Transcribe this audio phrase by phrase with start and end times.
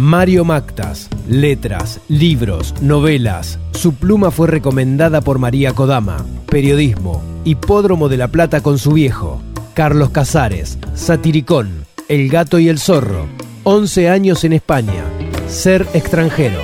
[0.00, 3.60] Mario Mactas, letras, libros, novelas.
[3.72, 6.24] Su pluma fue recomendada por María Kodama.
[6.50, 9.42] Periodismo, Hipódromo de la Plata con su viejo.
[9.74, 13.26] Carlos Casares, Satiricón, El gato y el zorro.
[13.64, 15.04] 11 años en España.
[15.48, 16.60] Ser extranjero.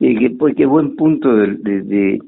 [0.00, 2.18] Y que, pues, qué buen punto de, de,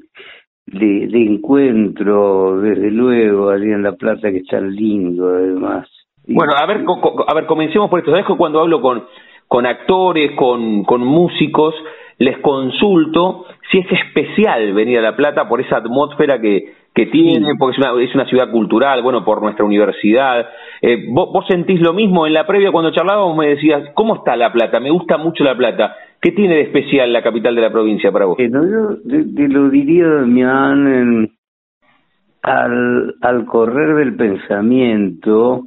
[0.65, 5.87] de, encuentro, desde luego, allí en La Plata, que está lindo, además.
[6.27, 6.83] Bueno, a ver,
[7.27, 8.11] a ver, comencemos por esto.
[8.11, 9.03] ¿Sabes que cuando hablo con
[9.47, 11.73] con actores, con, con músicos,
[12.17, 17.55] les consulto si es especial venir a La Plata por esa atmósfera que, que tiene,
[17.59, 20.47] porque es una, es una ciudad cultural, bueno, por nuestra universidad.
[20.81, 22.25] Eh, ¿vos, sentís lo mismo?
[22.25, 24.79] En la previa cuando charlábamos me decías, ¿cómo está La Plata?
[24.79, 25.95] Me gusta mucho La Plata.
[26.21, 28.39] ¿Qué tiene de especial la capital de la provincia para vos?
[28.39, 31.29] Eh, yo te, lo diría, Damián,
[32.41, 35.63] al, al correr del pensamiento,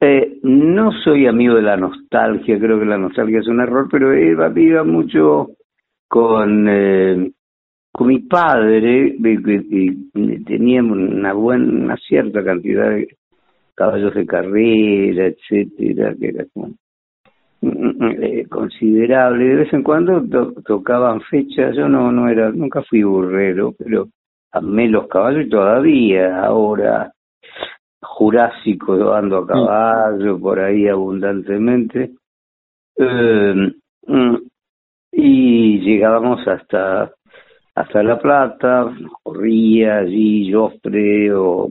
[0.00, 4.12] eh, no soy amigo de la nostalgia, creo que la nostalgia es un error, pero
[4.12, 5.48] Eva viva mucho
[6.08, 7.30] con, eh,
[7.92, 13.08] con mi padre, y, teníamos una buena, una cierta cantidad de
[13.74, 16.74] caballos de carrera, etcétera, que era como,
[17.60, 19.44] mm, mm, eh, considerable.
[19.44, 20.24] De vez en cuando
[20.64, 24.08] tocaban fechas, yo no, no era, nunca fui burrero, pero
[24.52, 27.12] amé los caballos y todavía ahora
[28.00, 32.10] jurásico ando a caballo por ahí abundantemente.
[32.96, 33.72] Eh,
[34.06, 34.36] mm,
[35.20, 37.12] y llegábamos hasta
[37.74, 38.92] hasta La Plata,
[39.22, 41.68] corría allí Joffre o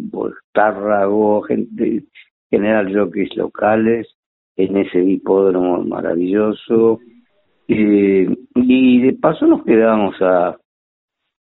[0.54, 2.04] Tárrago, gente,
[2.50, 4.08] general jockeys locales,
[4.56, 7.00] en ese hipódromo maravilloso.
[7.68, 10.48] Eh, y de paso nos quedábamos a,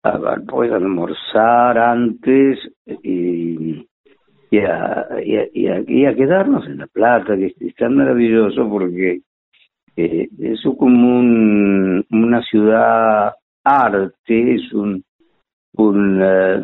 [0.04, 2.58] a, a pues, almorzar antes
[3.04, 3.88] y,
[4.50, 9.22] y a, y a, quedarnos en La Plata, que es tan maravilloso porque
[9.96, 13.34] eh, es como un, una ciudad
[13.64, 15.04] arte, es un,
[15.78, 16.64] una,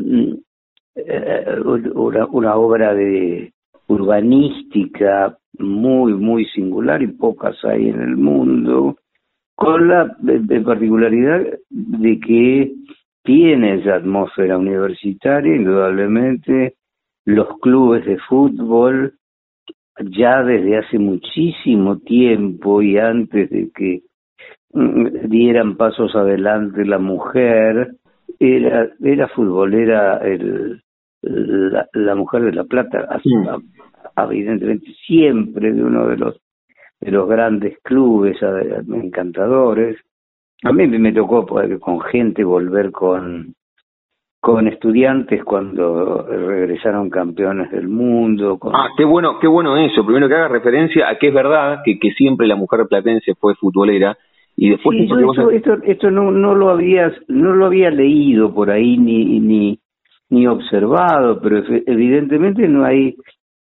[2.32, 3.54] una obra de
[3.88, 8.98] urbanística muy, muy singular y pocas hay en el mundo,
[9.56, 10.16] con la
[10.66, 12.74] particularidad de que
[13.24, 16.76] tiene esa atmósfera universitaria, indudablemente,
[17.26, 19.14] los clubes de fútbol
[20.00, 24.02] ya desde hace muchísimo tiempo y antes de que
[24.74, 27.96] mm, dieran pasos adelante la mujer,
[28.40, 30.82] era, era futbolera el,
[31.22, 33.08] la, mujer de La Plata,
[34.18, 36.42] evidentemente siempre de uno de los
[37.00, 39.98] de los grandes clubes encantadores.
[40.64, 41.48] A mí me tocó
[41.80, 43.56] con gente volver con
[44.42, 48.58] con estudiantes cuando regresaron campeones del mundo.
[48.74, 50.04] Ah, qué bueno, qué bueno eso.
[50.04, 53.54] Primero que haga referencia a que es verdad que, que siempre la mujer platense fue
[53.54, 54.18] futbolera
[54.58, 54.98] y después
[55.54, 59.80] esto, esto, no, no lo habías no lo había leído por ahí ni ni
[60.30, 63.16] ni observado, pero evidentemente no hay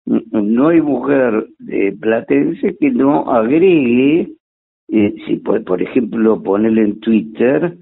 [0.07, 4.31] no hay mujer eh, platense que no agregue
[4.89, 7.77] eh, si por, por ejemplo ponerle en Twitter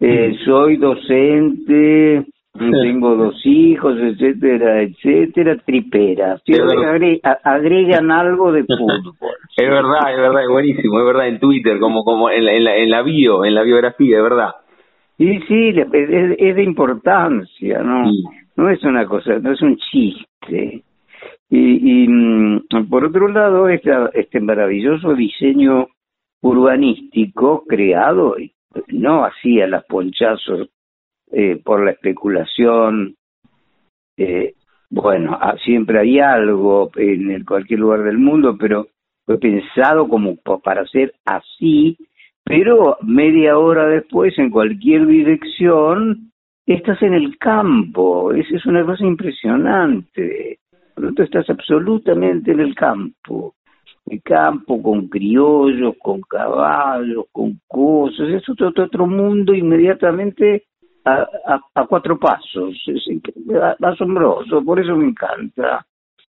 [0.00, 2.24] eh, soy docente
[2.56, 6.40] tengo dos hijos, etcétera, etcétera, tripera.
[7.42, 9.14] agregan algo de fútbol.
[9.56, 12.64] Es verdad, es verdad, es buenísimo, es verdad, en Twitter, como como en la, en
[12.64, 14.50] la, en la bio, en la biografía, es verdad.
[15.16, 18.10] Sí, sí, es, de importancia, ¿no?
[18.56, 20.82] No es una cosa, no es un chiste.
[21.48, 25.86] Y, y mm, por otro lado, este maravilloso diseño
[26.42, 28.34] urbanístico creado,
[28.88, 30.68] no hacía las ponchazos
[31.32, 33.16] eh, por la especulación.
[34.16, 34.54] Eh,
[34.90, 38.86] bueno, ah, siempre hay algo en cualquier lugar del mundo, pero
[39.26, 41.96] fue pensado como para ser así,
[42.44, 46.30] pero media hora después, en cualquier dirección,
[46.66, 48.32] estás en el campo.
[48.32, 50.58] Esa es una cosa impresionante.
[50.94, 53.54] Por estás absolutamente en el campo.
[54.06, 58.28] El campo con criollos, con caballos, con cosas.
[58.28, 60.64] Es otro, otro mundo inmediatamente
[61.04, 62.74] a, a, cuatro pasos.
[62.86, 63.22] Es
[63.80, 65.84] asombroso, por eso me encanta.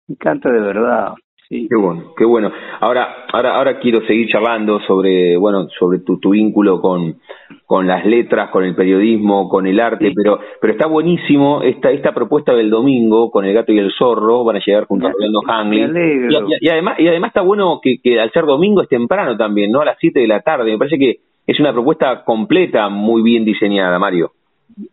[0.06, 1.14] Me encanta de verdad.
[1.48, 1.66] Sí.
[1.70, 2.52] Qué bueno, qué bueno.
[2.80, 7.16] Ahora, ahora, ahora quiero seguir charlando sobre, bueno, sobre tu, tu vínculo con,
[7.64, 12.12] con las letras, con el periodismo, con el arte, pero, pero está buenísimo esta, esta
[12.12, 15.40] propuesta del domingo con el gato y el zorro, van a llegar junto a Orlando
[15.46, 16.28] Hangley.
[16.60, 19.80] Y, además, y además está bueno que, que al ser domingo es temprano también, ¿no?
[19.80, 20.70] A las 7 de la tarde.
[20.70, 24.32] Me parece que es una propuesta completa, muy bien diseñada, Mario.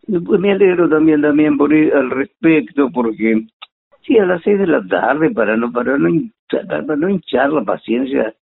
[0.06, 3.46] Me alegro también, también por al respecto, porque
[4.02, 6.08] sí, a las 6 de la tarde, para no, para no
[6.48, 8.34] para no hinchar la paciencia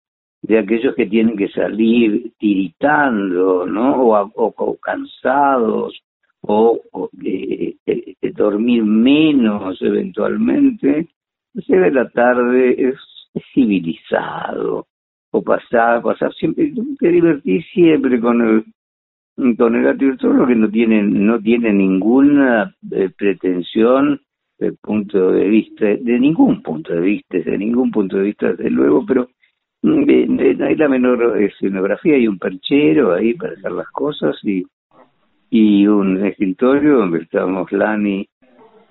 [0.42, 4.10] de aquellos que tienen que salir tiritando, ¿no?
[4.36, 6.02] O, cansados,
[6.42, 6.80] o,
[7.24, 11.08] eh, eh, dormir menos eventualmente,
[11.66, 12.96] se de la tarde es,
[13.54, 14.86] civilizado,
[15.32, 18.66] o pasar, pasar siempre, te divertí siempre con el
[19.36, 24.22] con el gato que no tiene, no tiene ninguna eh, pretensión
[24.60, 28.70] de punto de vista, de ningún punto de vista, de ningún punto de vista, desde
[28.70, 29.28] luego, pero
[29.82, 34.64] mm, no hay la menor escenografía, hay un perchero ahí para hacer las cosas y,
[35.50, 38.28] y un escritorio donde estamos Lani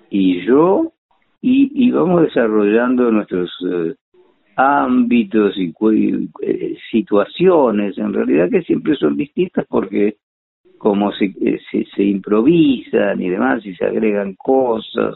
[0.09, 0.91] y yo,
[1.41, 3.95] y, y vamos desarrollando nuestros eh,
[4.55, 5.73] ámbitos y
[6.41, 10.17] eh, situaciones, en realidad que siempre son distintas porque
[10.83, 15.15] como se, eh, se, se, improvisan y demás y se agregan cosas,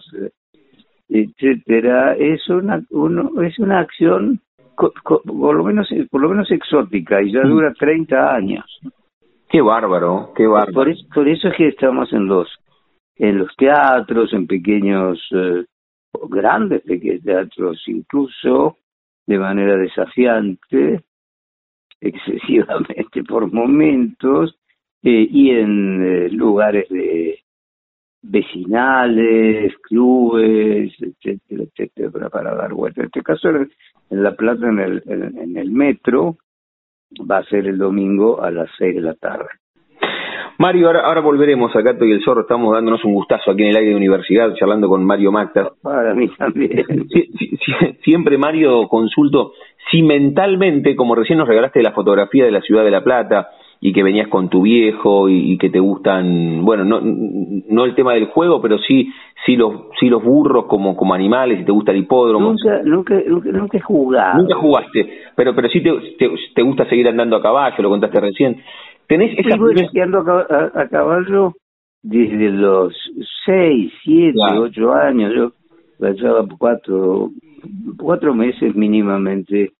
[1.09, 4.39] etcétera, es una uno, es una acción
[4.77, 7.49] por lo menos por lo menos exótica y ya mm.
[7.49, 8.79] dura 30 años.
[9.49, 10.71] Qué bárbaro, qué bárbaro.
[10.71, 12.47] Por, eso, por eso es que estamos en los
[13.17, 15.65] en los teatros, en pequeños eh,
[16.29, 18.77] grandes pequeños teatros incluso
[19.25, 21.03] de manera desafiante,
[21.99, 24.57] excesivamente por momentos,
[25.03, 27.39] eh, y en eh, lugares de
[28.21, 33.01] vecinales, clubes, etcétera, etcétera, para dar vuelta.
[33.01, 33.69] En este caso, en
[34.09, 36.37] La Plata, en el, en, el metro,
[37.19, 39.47] va a ser el domingo a las seis de la tarde.
[40.59, 43.69] Mario, ahora, ahora volveremos a Gato y el Zorro, estamos dándonos un gustazo aquí en
[43.69, 45.71] el aire de universidad, charlando con Mario Macta.
[45.83, 46.83] Para mí también.
[48.03, 49.53] siempre, Mario, consulto,
[49.91, 53.93] si mentalmente, como recién nos regalaste la fotografía de la ciudad de La Plata, y
[53.93, 58.25] que venías con tu viejo y, que te gustan, bueno, no, no el tema del
[58.25, 59.11] juego, pero sí
[59.45, 62.51] sí los sí los burros como como animales y te gusta el hipódromo.
[62.51, 64.41] Nunca nunca nunca, he jugado.
[64.41, 65.91] Nunca jugaste, pero pero sí te,
[66.55, 68.61] te, gusta seguir andando a caballo, lo contaste recién.
[69.07, 69.57] ¿Tenés esa
[69.91, 71.53] sí, ando a, caballo
[72.01, 72.93] desde los
[73.45, 75.33] seis, siete, ocho años.
[75.33, 75.51] Yo
[76.09, 77.29] llevaba cuatro
[77.97, 79.73] cuatro meses mínimamente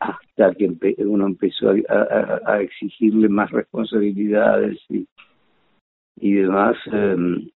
[0.00, 5.06] hasta que uno empezó a, exigirle más responsabilidades y,
[6.16, 6.76] y demás.
[6.92, 7.48] Em,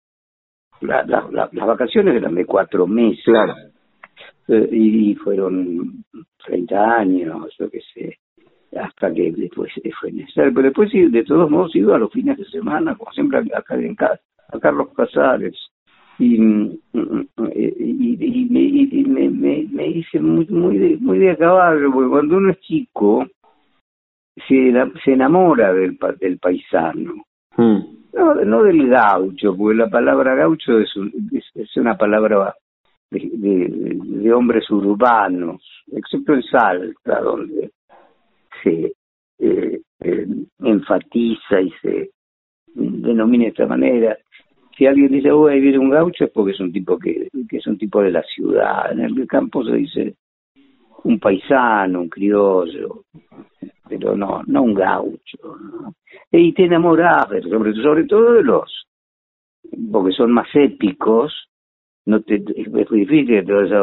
[0.81, 3.25] las vacaciones eran de cuatro meses.
[3.25, 3.55] Claro.
[4.49, 6.05] Eh, y fueron
[6.45, 8.19] 30 años, yo qué sé,
[8.77, 10.53] hasta que después fue necesario.
[10.53, 13.95] Pero después, de todos modos, iba a los fines de semana, como siempre, acá en
[13.95, 15.57] casa, a Carlos Casares
[16.23, 16.81] y,
[17.55, 22.51] y, y, me, me, me, hice muy, muy, de, muy de caballo, porque cuando uno
[22.51, 23.27] es chico
[24.47, 24.73] se,
[25.05, 27.25] se enamora del, del paisano.
[27.57, 27.81] Hmm.
[28.13, 30.91] No, no del gaucho, porque la palabra gaucho es,
[31.55, 32.55] es, una palabra
[33.11, 37.71] de, de, de, hombres urbanos, excepto en Salta, donde
[38.63, 38.93] se
[39.39, 40.27] eh, eh,
[40.61, 42.11] enfatiza y se
[42.75, 44.17] denomina de esta manera
[44.77, 47.57] si alguien dice, oh, ahí viene un gaucho, es porque es un tipo que, que
[47.57, 48.93] es un tipo de la ciudad.
[48.93, 50.15] En el campo se dice
[51.05, 53.05] un paisano, un criollo,
[53.89, 55.57] pero no, no un gaucho.
[56.31, 58.87] Y te enamoras, sobre, sobre todo de los,
[59.91, 61.49] porque son más épicos,
[62.07, 63.77] no te, es muy difícil que te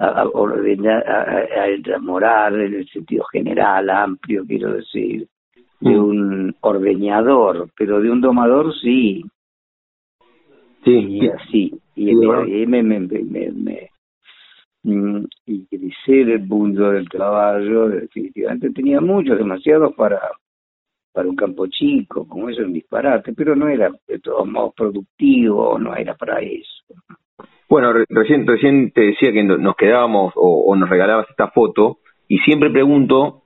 [0.00, 5.26] a, a, ordenar, a, enamorar en el sentido general, amplio, quiero decir,
[5.80, 6.04] de mm.
[6.04, 9.24] un ordeñador, pero de un domador sí.
[10.84, 13.90] Sí, y así, y, me, me, me, me,
[14.82, 20.20] mm, y crecer el mundo del trabajo, definitivamente tenía muchos, demasiados para
[21.12, 24.74] para un campo chico, como eso es un disparate, pero no era de todos modos
[24.76, 26.84] productivo, no era para eso.
[27.68, 32.70] Bueno, recién, recién te decía que nos quedábamos o, nos regalabas esta foto y siempre
[32.70, 33.39] pregunto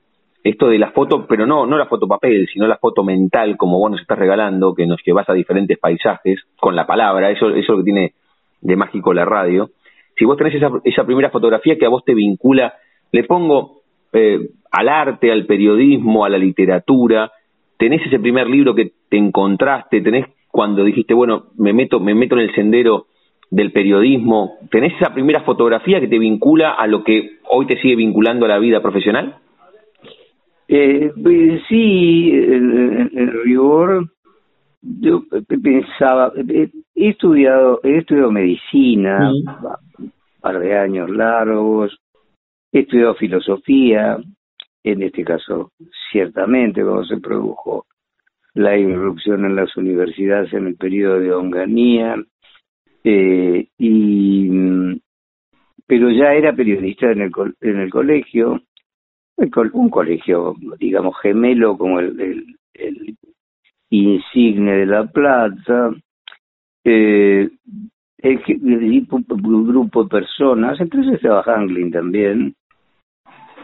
[0.45, 3.79] esto de la foto, pero no, no la foto papel, sino la foto mental, como
[3.79, 7.59] vos nos estás regalando, que nos llevas a diferentes paisajes con la palabra, eso, eso
[7.59, 8.13] es lo que tiene
[8.61, 9.71] de mágico la radio.
[10.19, 12.75] Si vos tenés esa, esa primera fotografía que a vos te vincula,
[13.11, 13.81] le pongo
[14.13, 17.33] eh, al arte, al periodismo, a la literatura,
[17.79, 22.37] tenés ese primer libro que te encontraste, tenés cuando dijiste, bueno, me meto, me meto
[22.37, 23.07] en el sendero
[23.51, 27.97] del periodismo, ¿tenés esa primera fotografía que te vincula a lo que hoy te sigue
[27.97, 29.39] vinculando a la vida profesional?
[30.69, 34.11] Eh, pues, sí, en, rigor,
[34.81, 35.25] yo
[35.63, 39.31] pensaba, he estudiado, he estudiado medicina,
[39.99, 41.99] un par de años largos,
[42.73, 44.19] he estudiado filosofía,
[44.83, 45.73] en este caso,
[46.11, 47.87] ciertamente, cuando se produjo
[48.55, 52.17] la irrupción en las universidades en el periodo de Onganía,
[53.03, 54.51] eh, y
[55.87, 58.63] pero ya era periodista en el, en el colegio,
[59.37, 63.17] un colegio, digamos, gemelo como el, el,
[63.91, 65.91] insigne de La Plata,
[66.85, 67.49] eh,
[68.23, 72.55] un grupo de personas, entonces estaba Hanglin también,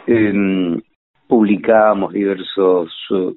[0.06, 0.80] eh,
[1.26, 2.92] publicábamos diversos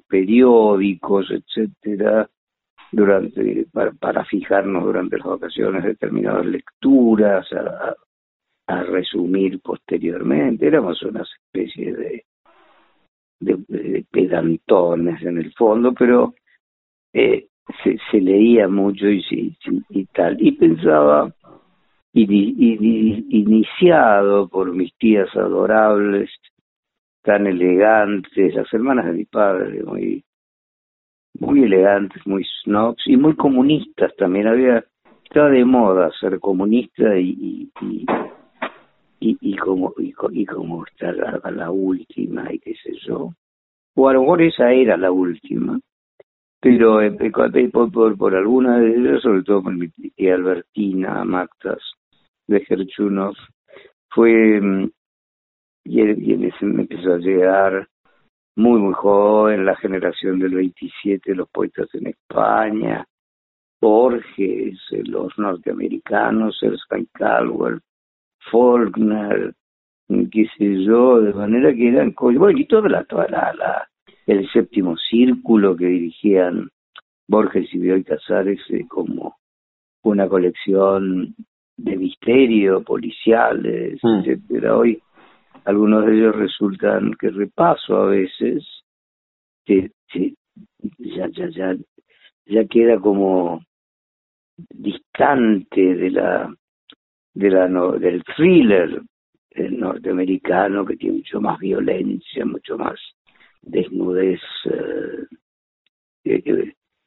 [0.08, 2.28] periódicos, etcétera,
[2.90, 7.94] durante para, fijarnos durante las vacaciones determinadas lecturas, a,
[8.66, 10.66] resumir posteriormente.
[10.66, 12.24] Éramos una especie de,
[13.40, 16.34] de, pedantones en el fondo, pero
[17.12, 17.46] eh,
[17.82, 19.56] se, se, leía mucho y, y,
[19.90, 20.36] y, tal.
[20.40, 21.32] Y pensaba,
[23.32, 26.30] iniciado por mis tías adorables,
[27.22, 30.24] tan elegantes, las hermanas de mi padre, muy
[31.40, 34.46] muy elegantes, muy snobs y muy comunistas también.
[34.46, 34.84] Había,
[35.24, 38.06] estaba de moda ser comunista y, y, y,
[39.40, 43.32] y como y, como estar a la última y qué sé yo.
[43.96, 45.78] O a lo mejor esa era la última,
[46.60, 51.24] pero eh, eh, por, por, por alguna de ellas, sobre todo por mi tía Albertina
[51.24, 51.82] Mactas
[52.46, 53.34] de Gerchunov,
[54.10, 54.90] fue mm,
[55.84, 57.88] y, y ese me empezó a llegar
[58.56, 63.06] muy, muy joven, la generación del 27, los poetas en España,
[63.80, 67.80] Borges, los norteamericanos, Erskine Caldwell,
[68.50, 69.54] Faulkner,
[70.08, 73.88] qué sé yo, de manera que eran, bueno, y toda la, toda la,
[74.26, 76.68] el séptimo círculo que dirigían
[77.28, 79.36] Borges y Bioy Casares eh, como
[80.02, 81.34] una colección
[81.76, 84.18] de misterio, policiales, mm.
[84.20, 84.76] etcétera.
[84.76, 85.02] Hoy
[85.64, 88.64] algunos de ellos resultan que repaso a veces,
[89.64, 89.90] que,
[90.98, 91.74] ya, ya, ya,
[92.46, 93.62] ya queda como
[94.70, 96.54] distante de la,
[97.34, 99.02] de la del thriller
[99.56, 102.98] norteamericano que tiene mucho más violencia, mucho más
[103.62, 104.40] desnudez
[106.24, 106.42] eh,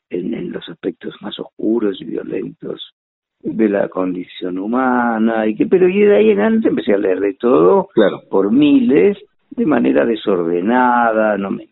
[0.09, 2.93] en, en, los aspectos más oscuros y violentos
[3.41, 7.19] de la condición humana y que pero y de ahí en adelante empecé a leer
[7.19, 8.21] de todo claro.
[8.29, 9.17] por miles
[9.51, 11.67] de manera desordenada no me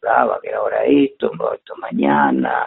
[0.00, 2.66] daba que ahora esto esto mañana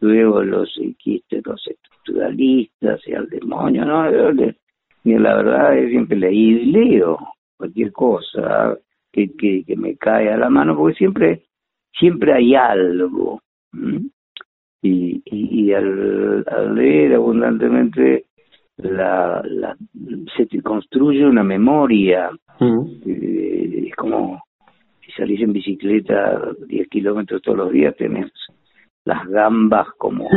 [0.00, 4.32] luego los quistes los estructuralistas y al demonio no
[5.04, 7.18] ni la verdad es siempre leí y leo
[7.56, 8.76] cualquier cosa
[9.12, 11.42] que, que, que me cae a la mano porque siempre
[11.98, 13.40] siempre hay algo
[14.82, 18.26] y, y, al, leer abundantemente
[18.78, 19.76] la, la,
[20.36, 22.30] se construye una memoria.
[23.06, 24.42] Eh, es como
[25.04, 28.30] si salís en bicicleta 10 kilómetros todos los días tenés
[29.04, 30.28] las gambas como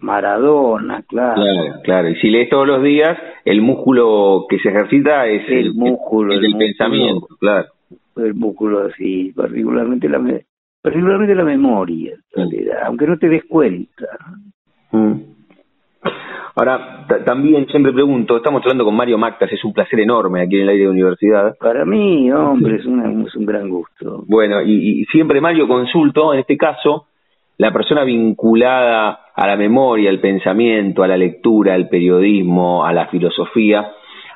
[0.00, 1.34] Maradona, claro.
[1.34, 2.08] Claro, claro.
[2.08, 6.56] Y si lees todos los días, el músculo que se ejercita es el, músculo del
[6.56, 7.68] pensamiento, claro.
[8.16, 10.20] El músculo, sí, particularmente la,
[10.82, 12.14] particularmente la memoria,
[12.84, 14.06] aunque no te des cuenta.
[14.92, 15.14] Mm.
[16.56, 20.62] Ahora, también siempre pregunto, estamos hablando con Mario Mactas, es un placer enorme aquí en
[20.62, 21.56] el aire de universidad.
[21.58, 24.24] Para mí, hombre, es, es un gran gusto.
[24.26, 27.06] Bueno, y, y, siempre Mario consulto, en este caso,
[27.60, 33.08] la persona vinculada a la memoria, al pensamiento, a la lectura, al periodismo, a la
[33.08, 33.86] filosofía,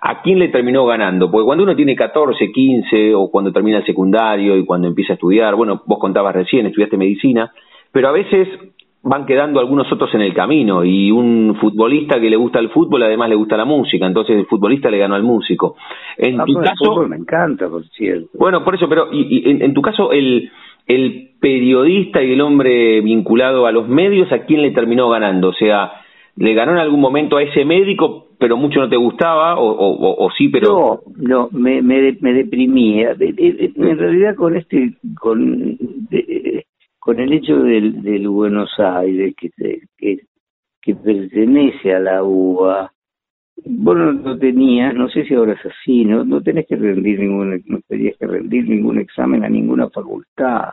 [0.02, 1.30] ¿a quién le terminó ganando?
[1.30, 5.16] Porque cuando uno tiene 14, 15 o cuando termina el secundario y cuando empieza a
[5.16, 7.50] estudiar, bueno, vos contabas recién, estudiaste medicina,
[7.90, 8.46] pero a veces
[9.02, 13.04] van quedando algunos otros en el camino y un futbolista que le gusta el fútbol
[13.04, 15.76] además le gusta la música, entonces el futbolista le ganó al músico.
[16.18, 18.28] En ah, tu caso, me encanta, por cierto.
[18.34, 20.50] Bueno, por eso, pero y, en, tu caso el
[20.86, 25.48] el periodista y el hombre vinculado a los medios, ¿a quién le terminó ganando?
[25.48, 25.92] O sea,
[26.36, 30.48] le ganó en algún momento a ese médico, pero mucho no te gustaba, o, sí,
[30.48, 31.02] pero...
[31.16, 33.14] No, no, me, me, me deprimía.
[33.18, 35.78] En realidad con este, con,
[36.98, 39.50] con el hecho del, del Buenos Aires, que,
[39.96, 40.20] que,
[40.80, 42.93] que pertenece a la UBA,
[43.56, 47.20] vos no, no tenías, no sé si ahora es así, no, no tenés que rendir
[47.20, 50.70] ningún, no tenías que rendir ningún examen a ninguna facultad.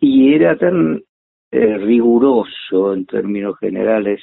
[0.00, 1.02] Y era tan
[1.50, 4.20] eh, riguroso en términos generales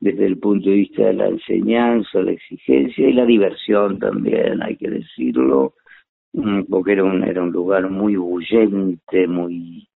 [0.00, 4.76] desde el punto de vista de la enseñanza, la exigencia y la diversión también, hay
[4.76, 5.74] que decirlo,
[6.32, 9.88] mm, porque era un, era un lugar muy bullente, muy,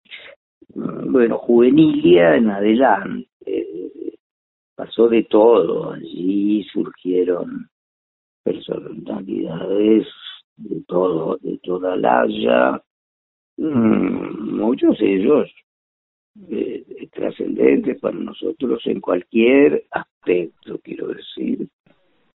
[0.76, 3.28] mm, bueno, juvenilia en adelante.
[4.76, 7.70] Pasó de todo, allí surgieron
[8.44, 10.08] personalidades
[10.58, 12.82] de todo, de toda la haya,
[13.58, 15.50] mm, muchos de ellos
[16.50, 21.68] eh, trascendentes para nosotros en cualquier aspecto, quiero decir,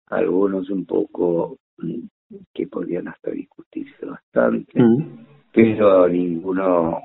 [0.06, 2.06] algunos un poco mm,
[2.54, 5.26] que podían hasta discutirse bastante, mm.
[5.52, 7.02] pero ninguno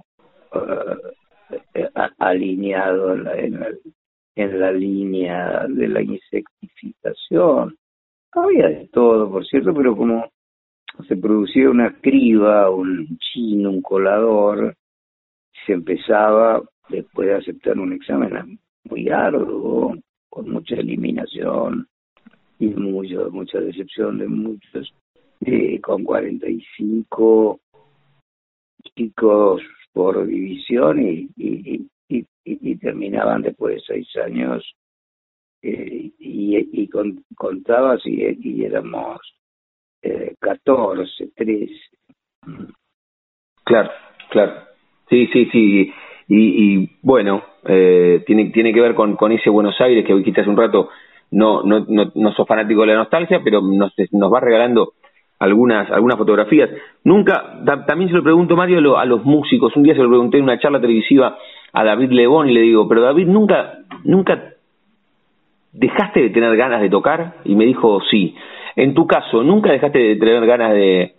[0.54, 3.68] uh, alineado en la, en, la,
[4.36, 7.78] en la línea de la insectificación.
[8.32, 10.30] Había de todo, por cierto, pero como
[11.08, 14.76] se producía una criba, un chino, un colador,
[15.66, 19.96] se empezaba después de aceptar un examen muy arduo,
[20.30, 21.88] con mucha eliminación
[22.60, 24.94] y mucho, mucha decepción de muchos,
[25.42, 27.60] eh, con 45
[28.96, 29.62] chicos
[29.94, 31.88] por división y, y,
[32.46, 34.64] y, terminaban después de seis años
[35.62, 39.20] eh, y, y con, contabas y, éramos
[40.02, 41.74] eh, 14, 13.
[43.64, 43.90] Claro,
[44.30, 44.54] claro.
[45.10, 45.94] Sí, sí, sí.
[46.28, 46.38] Y,
[46.84, 50.48] y bueno, eh, tiene, tiene que ver con, con ese Buenos Aires que hoy quizás
[50.48, 50.90] un rato
[51.32, 54.94] no, no, no, no sos fanático de la nostalgia, pero nos, nos va regalando
[55.40, 56.70] algunas algunas fotografías.
[57.04, 59.76] Nunca, también se lo pregunto, Mario, a los músicos.
[59.76, 61.38] Un día se lo pregunté en una charla televisiva
[61.76, 64.54] a David Lebón y le digo, pero David, ¿nunca, nunca
[65.74, 67.36] dejaste de tener ganas de tocar?
[67.44, 68.34] Y me dijo, sí.
[68.78, 71.16] En tu caso, ¿nunca dejaste de tener ganas de,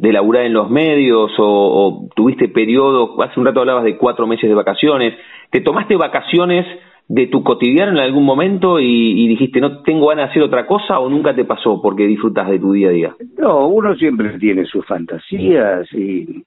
[0.00, 4.48] de laburar en los medios o, tuviste periodos, hace un rato hablabas de cuatro meses
[4.48, 5.14] de vacaciones,
[5.50, 6.64] ¿te tomaste vacaciones
[7.06, 10.98] de tu cotidiano en algún momento y, dijiste no tengo ganas de hacer otra cosa
[11.00, 13.16] o nunca te pasó porque disfrutas de tu día a día?
[13.36, 16.44] No, uno siempre tiene sus fantasías y,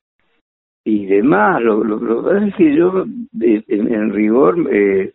[0.84, 1.62] y demás.
[1.62, 3.06] Lo, lo, es que yo,
[3.40, 5.14] en, rigor, eh,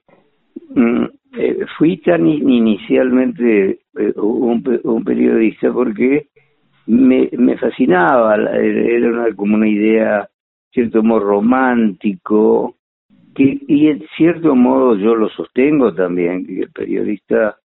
[0.74, 1.04] mm,
[1.38, 6.28] eh, fui tan inicialmente eh, un, un periodista porque
[6.86, 10.28] me, me fascinaba, era una, como una idea,
[10.72, 12.76] cierto modo, romántico,
[13.34, 17.56] que, y en cierto modo yo lo sostengo también, que el periodista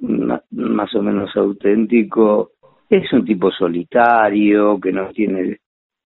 [0.00, 2.52] más o menos auténtico
[2.88, 5.58] es un tipo solitario, que no tiene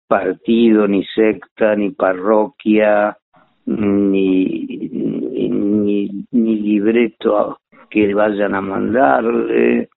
[0.07, 3.17] partido, ni secta, ni parroquia,
[3.65, 4.65] ni,
[5.49, 9.89] ni, ni libreto que vayan a mandarle,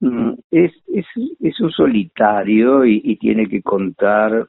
[0.00, 1.06] Mm, es, es,
[1.40, 4.48] es un solitario y, tiene que contar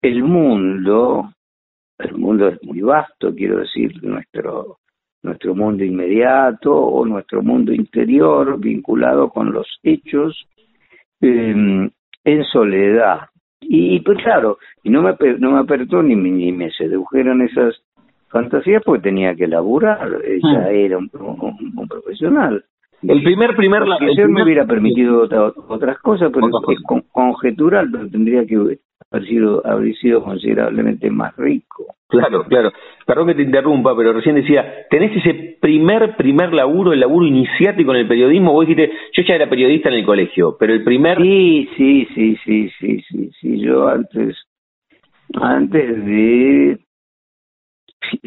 [0.00, 1.32] el mundo,
[1.98, 4.78] el mundo es muy vasto, quiero decir, nuestro,
[5.24, 10.46] nuestro mundo inmediato o nuestro mundo interior vinculado con los hechos
[11.20, 11.90] em,
[12.22, 13.22] en soledad.
[13.60, 17.74] Y, pues claro, y no me, no me apertó ni, ni me sedujeron esas
[18.28, 20.74] fantasías porque tenía que laburar, ella mm.
[20.74, 22.64] era un, un profesional.
[23.02, 25.28] El primer, primer, la, el me hubiera permitido
[25.68, 28.78] otras cosas, pero es conjetural, pero tendría que
[29.10, 31.86] haber sido, haber sido considerablemente más rico.
[32.08, 32.72] Claro, claro.
[33.04, 37.92] Perdón que te interrumpa, pero recién decía, ¿tenés ese primer, primer laburo, el laburo iniciático
[37.92, 38.52] en el periodismo?
[38.52, 41.20] Vos dijiste, yo ya era periodista en el colegio, pero el primer...
[41.20, 43.60] Sí, sí, sí, sí, sí, sí, sí.
[43.60, 44.36] Yo antes,
[45.34, 46.78] antes de...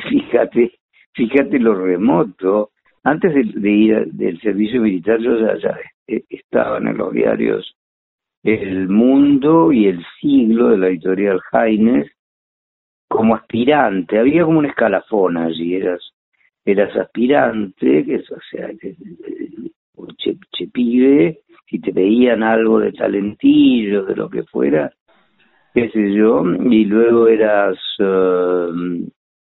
[0.10, 0.74] Fíjate,
[1.14, 2.72] fíjate lo remoto
[3.04, 5.78] antes de, ir del servicio militar yo ya,
[6.08, 7.76] eh, estaba en los diarios
[8.44, 12.10] El Mundo y El Siglo de la editorial Jaines
[13.08, 14.18] como aspirante.
[14.18, 16.02] Había como un escalafón allí, eras,
[16.64, 18.96] eras aspirante, que o sea, que,
[20.18, 24.92] che, che si te veían algo de talentillo, de lo que fuera,
[25.74, 28.68] qué sé yo, y luego eras eh,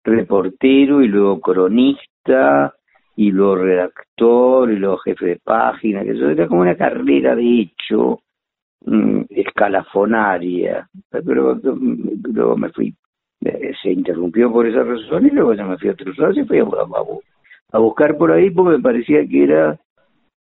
[0.02, 2.74] reportero y luego cronista
[3.16, 7.60] y luego redactor y luego jefe de página, que eso era como una carrera de
[7.60, 8.20] hecho
[9.30, 11.58] escalafonaria, pero
[12.22, 12.94] luego me fui,
[13.82, 16.58] se interrumpió por esa razón y luego ya me fui a otros lados y fui
[16.58, 16.64] a,
[17.72, 19.78] a buscar por ahí porque me parecía que era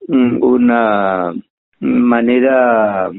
[0.09, 1.33] mm, una
[1.81, 3.11] manera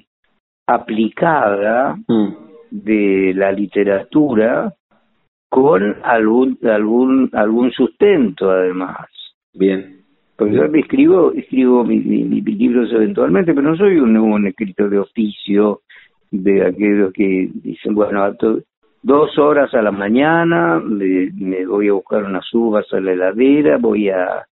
[0.68, 2.34] aplicada mm.
[2.72, 4.74] de la literatura
[5.50, 9.08] con algún algún algún sustento además
[9.54, 10.03] bien
[10.36, 15.82] porque yo escribo escribo mis, libros eventualmente pero no soy un, un escritor de oficio
[16.32, 18.36] de aquellos que dicen bueno
[19.02, 24.10] dos horas a la mañana me, voy a buscar unas uvas a la heladera voy
[24.10, 24.46] a,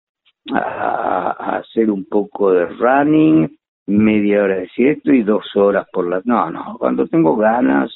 [0.54, 3.50] a hacer un poco de running
[3.92, 6.22] media hora de siesta y dos horas por la...
[6.26, 7.92] No, no, cuando tengo ganas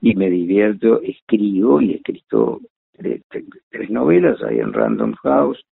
[0.00, 2.60] y me divierto, escribo y he escrito
[2.98, 5.64] tres, novelas ahí en Random House,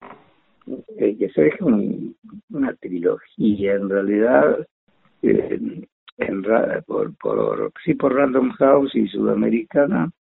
[0.99, 1.65] que se deja
[2.51, 4.67] una trilogía en realidad,
[5.23, 5.61] eh,
[6.19, 6.43] en,
[6.87, 10.11] por, por, sí, por Random House y Sudamericana,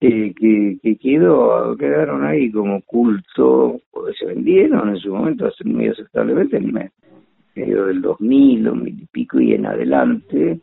[0.00, 0.34] que,
[0.82, 3.80] que quedó, quedaron ahí como culto,
[4.18, 6.90] se vendieron en su momento muy aceptablemente, me,
[7.54, 10.60] medio del 2000, 2000 y pico y en adelante,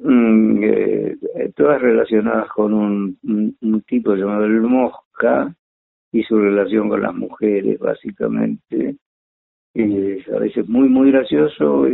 [0.00, 1.16] mm, eh,
[1.54, 5.54] todas relacionadas con un, un, tipo llamado el Mosca
[6.12, 8.96] y su relación con las mujeres, básicamente.
[9.74, 11.86] a veces muy, muy gracioso,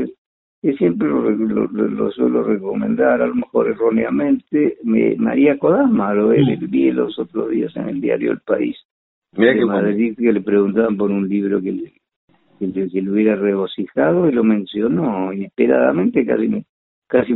[0.63, 7.19] y siempre lo, suelo recomendar, a lo mejor erróneamente, me, María Kodama, lo vi los
[7.19, 8.77] otros días en el diario El País.
[9.37, 11.93] Mira que, que le preguntaban por un libro que le,
[12.59, 16.65] que, lo hubiera regocijado y lo mencionó inesperadamente casi me
[17.07, 17.35] casi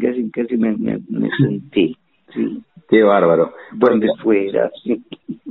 [0.00, 1.96] casi casi me, me, sentí
[2.34, 5.02] sí qué bárbaro donde fuera sí.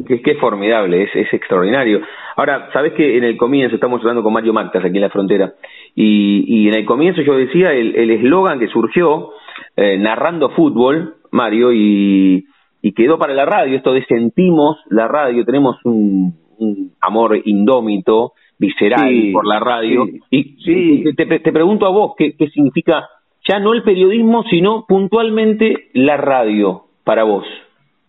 [0.07, 2.01] qué, qué formidable es es extraordinario
[2.35, 5.53] ahora sabes que en el comienzo estamos hablando con Mario Mactas aquí en la frontera
[5.95, 9.31] y, y en el comienzo yo decía el eslogan que surgió
[9.75, 12.45] eh, narrando fútbol Mario y
[12.81, 18.33] y quedó para la radio esto de sentimos la radio tenemos un, un amor indómito
[18.57, 20.05] visceral por la radio.
[20.29, 23.07] y Te, te, pregunto a vos qué, qué significa
[23.47, 27.45] ya no el periodismo, sino puntualmente la radio para vos.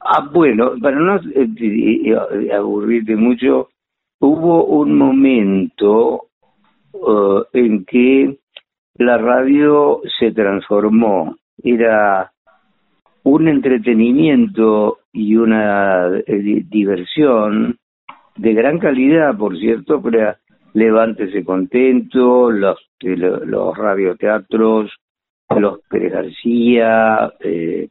[0.00, 3.68] Ah, bueno, para no eh, eh, aburrirte mucho,
[4.20, 6.26] hubo un momento
[6.92, 8.38] uh, en que
[8.94, 11.36] la radio se transformó.
[11.62, 12.32] Era
[13.24, 17.76] un entretenimiento y una eh, diversión
[18.36, 20.34] de gran calidad, por cierto, pero
[20.74, 24.92] Levántese Contento, los, los radioteatros,
[25.50, 27.88] los Pérez García, eh,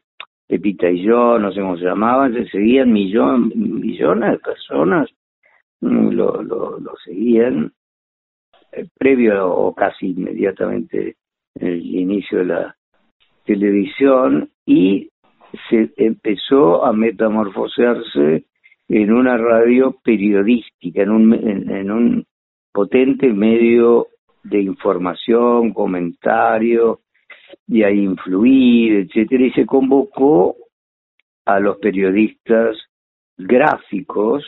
[0.47, 5.09] Pepita y yo, no sé cómo se llamaban, se seguían millón, millones de personas,
[5.81, 7.71] mm, lo, lo, lo seguían,
[8.71, 11.15] eh, previo o casi inmediatamente
[11.55, 12.75] el inicio de la
[13.45, 15.09] televisión y
[15.69, 18.45] se empezó a metamorfosearse
[18.87, 22.25] en una radio periodística, en un, en, un
[22.71, 24.07] potente medio
[24.43, 26.99] de información, comentario,
[27.67, 30.55] y a influir, etcétera, y se convocó
[31.45, 32.77] a los periodistas
[33.37, 34.43] gráficos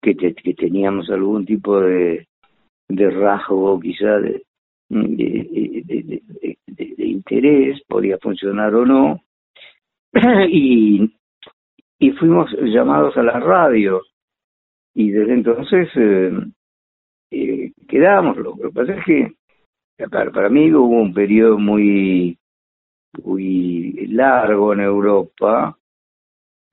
[0.00, 2.28] que, que teníamos algún tipo de,
[2.88, 4.42] de rasgo quizá de,
[4.88, 6.22] de,
[6.98, 9.20] interés, podía funcionar o no,
[10.48, 11.10] y
[11.98, 14.02] y fuimos llamados a la radio
[14.94, 16.32] y desde entonces eh,
[17.30, 17.72] eh.
[17.88, 19.32] Lo que pasa es que
[20.10, 22.38] para, para mí hubo un periodo muy
[23.22, 25.76] muy largo en Europa.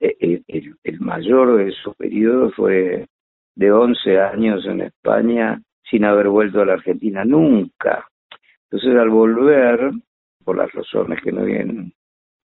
[0.00, 0.16] E,
[0.48, 3.06] e, el, mayor de esos periodos fue
[3.54, 8.08] de 11 años en España sin haber vuelto a la Argentina nunca.
[8.64, 9.92] Entonces al volver,
[10.44, 11.92] por las razones que no vienen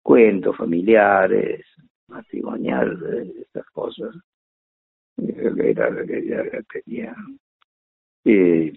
[0.03, 1.65] cuentos familiares,
[2.07, 4.15] matrimonial estas cosas.
[5.17, 7.15] Era ya tenía.
[8.23, 8.71] Y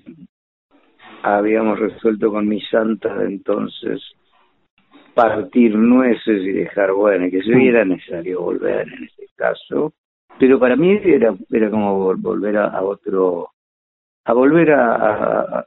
[1.24, 4.02] habíamos resuelto con mi santa entonces
[5.14, 9.94] partir nueces y dejar, bueno, que se hubiera necesario volver en este caso,
[10.38, 13.50] pero para mí era, era como volver a, otro,
[14.24, 15.64] a volver a,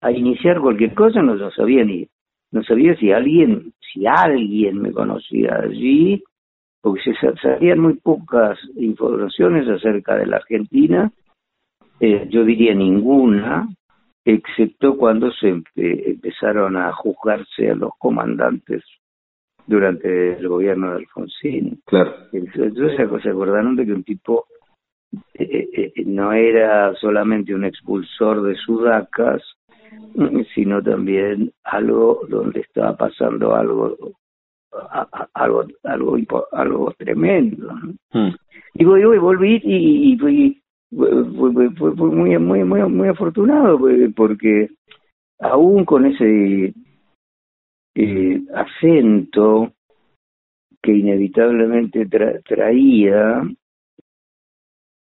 [0.00, 2.06] a, iniciar cualquier cosa, no, no sabía ni,
[2.50, 6.22] no sabía si alguien, si alguien me conocía allí,
[6.82, 11.12] porque se sabían muy pocas informaciones acerca de la Argentina,
[12.00, 13.68] eh, yo diría ninguna,
[14.28, 18.84] excepto cuando se empezaron a juzgarse a los comandantes
[19.66, 21.80] durante el gobierno de Alfonsín.
[21.86, 22.14] Claro.
[22.32, 24.44] Entonces se acordaron de que un tipo
[25.32, 29.42] eh, eh, no era solamente un expulsor de sudacas,
[30.54, 33.96] sino también algo donde estaba pasando algo
[35.32, 36.16] algo algo
[36.52, 37.74] algo tremendo
[38.74, 43.78] y voy, volví y, y, fue, fue, muy, muy, muy, muy afortunado
[44.16, 44.68] porque
[45.38, 46.74] aún con ese
[47.94, 49.72] eh, acento
[50.82, 52.06] que inevitablemente
[52.44, 53.42] traía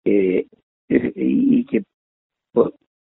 [0.05, 0.47] eh,
[0.89, 1.83] eh, y que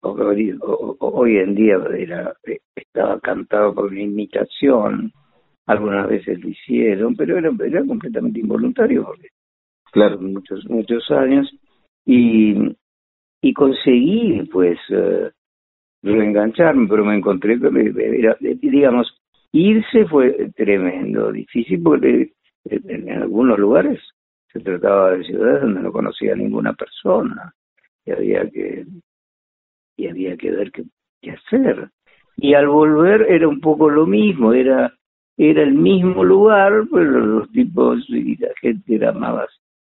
[0.01, 2.35] hoy en día era,
[2.75, 5.11] estaba cantado por una imitación,
[5.67, 9.29] algunas veces lo hicieron, pero era, era completamente involuntario porque
[9.91, 10.19] claro.
[10.19, 11.49] muchos muchos años
[12.05, 12.75] y
[13.41, 15.29] y conseguí pues uh,
[16.01, 17.67] reengancharme, pero me encontré que
[18.17, 19.15] era, digamos
[19.51, 22.31] irse fue tremendo, difícil porque
[22.65, 24.01] en algunos lugares
[24.51, 27.53] se trataba de ciudades donde no conocía ninguna persona
[28.03, 28.85] y había que
[29.97, 30.83] y había que ver qué,
[31.21, 31.89] qué hacer.
[32.37, 34.91] Y al volver era un poco lo mismo era
[35.37, 39.47] era el mismo lugar pero los tipos y la gente era más,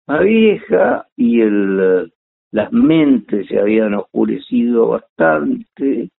[0.06, 2.12] más vieja y el
[2.52, 6.10] las mentes se habían oscurecido bastante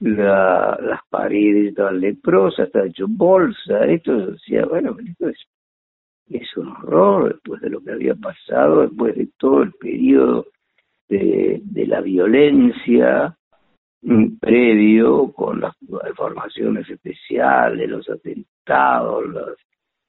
[0.00, 5.38] la, las paredes estaban leprosas estaba hecho bolsa esto decía bueno esto es
[6.28, 10.46] es un horror después de lo que había pasado, después de todo el periodo
[11.08, 13.36] de, de la violencia
[14.02, 15.74] mm, previo con las
[16.16, 19.56] formaciones especiales, los atentados, las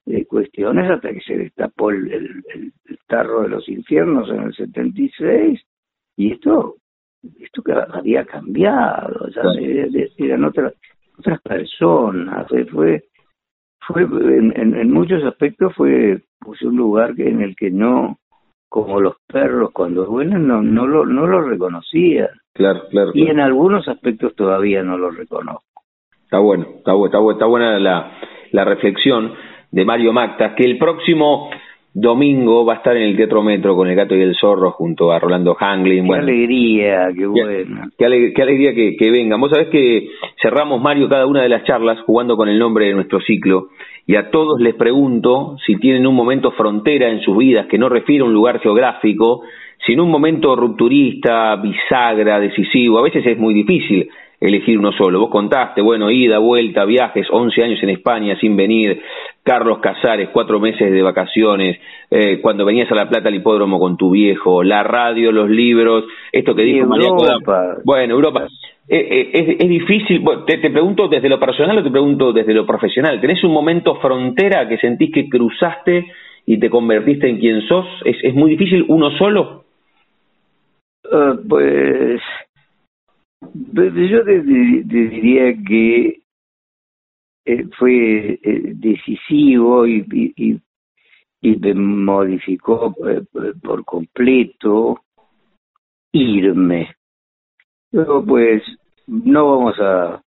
[0.08, 2.74] eh, cuestiones, hasta que se destapó el, el,
[3.08, 5.62] tarro de los infiernos en el 76,
[6.18, 6.76] y esto
[7.40, 9.42] esto que había cambiado, ya
[10.18, 10.74] eran otras
[11.18, 13.04] otras personas, fue
[13.88, 18.18] fue en, en, muchos aspectos fue pues, un lugar que, en el que no
[18.68, 23.40] como los perros cuando vuelan no no lo no lo reconocía claro claro y en
[23.40, 25.84] algunos aspectos todavía no lo reconozco.
[26.24, 28.12] Está bueno está bueno está, buena la
[28.52, 29.34] la reflexión
[29.76, 31.50] de Mario Macta que el próximo
[31.94, 35.12] domingo va a estar en el Teatro Metro con el gato y el zorro junto
[35.12, 36.08] a Rolando Hanglin.
[36.08, 37.82] Qué alegría, qué bueno.
[37.98, 39.40] Qué, alegría que, que vengan.
[39.42, 40.08] Vos sabés que
[40.42, 43.68] cerramos, Mario, cada una de las charlas jugando con el nombre de nuestro ciclo
[44.08, 47.90] y a todos les pregunto si tienen un momento frontera en sus vidas que no
[47.90, 49.42] refiere a un lugar geográfico,
[49.86, 52.98] sino un momento rupturista, bisagra, decisivo.
[53.00, 54.10] A veces es muy difícil
[54.48, 55.20] elegir uno solo.
[55.20, 59.02] Vos contaste, bueno, ida, vuelta, viajes, 11 años en España sin venir,
[59.44, 61.78] Carlos Casares, cuatro meses de vacaciones,
[62.10, 66.06] eh, cuando venías a La Plata al hipódromo con tu viejo, la radio, los libros,
[66.32, 67.10] esto que dijo María
[67.84, 68.48] Bueno, Europa.
[68.88, 72.54] Eh, eh, es, es, difícil, te, te, pregunto desde lo personal o te pregunto desde
[72.54, 73.20] lo profesional.
[73.20, 76.06] ¿Tenés un momento frontera que sentís que cruzaste
[76.46, 77.88] y te convertiste en quien sos?
[78.04, 79.64] ¿Es, es muy difícil uno solo?
[81.48, 82.20] pues
[83.42, 86.22] yo te, diría que
[87.46, 90.62] eh, fue eh, decisivo y, y,
[91.42, 93.24] y, me modificó eh,
[93.62, 95.02] por completo
[96.12, 96.96] irme.
[97.92, 98.64] Luego, pues,
[99.08, 100.22] no vamos a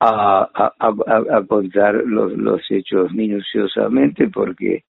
[0.00, 4.84] a, contar los, los hechos minuciosamente porque,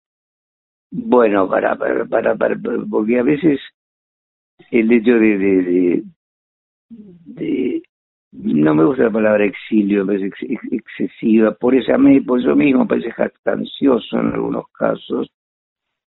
[0.90, 2.56] bueno, para, para, para, para
[2.88, 3.60] porque a veces
[4.70, 6.02] el hecho de, de
[8.33, 12.87] no me gusta la palabra exilio, me parece excesiva, por esa por eso mismo me
[12.87, 15.31] parece jactancioso en algunos casos,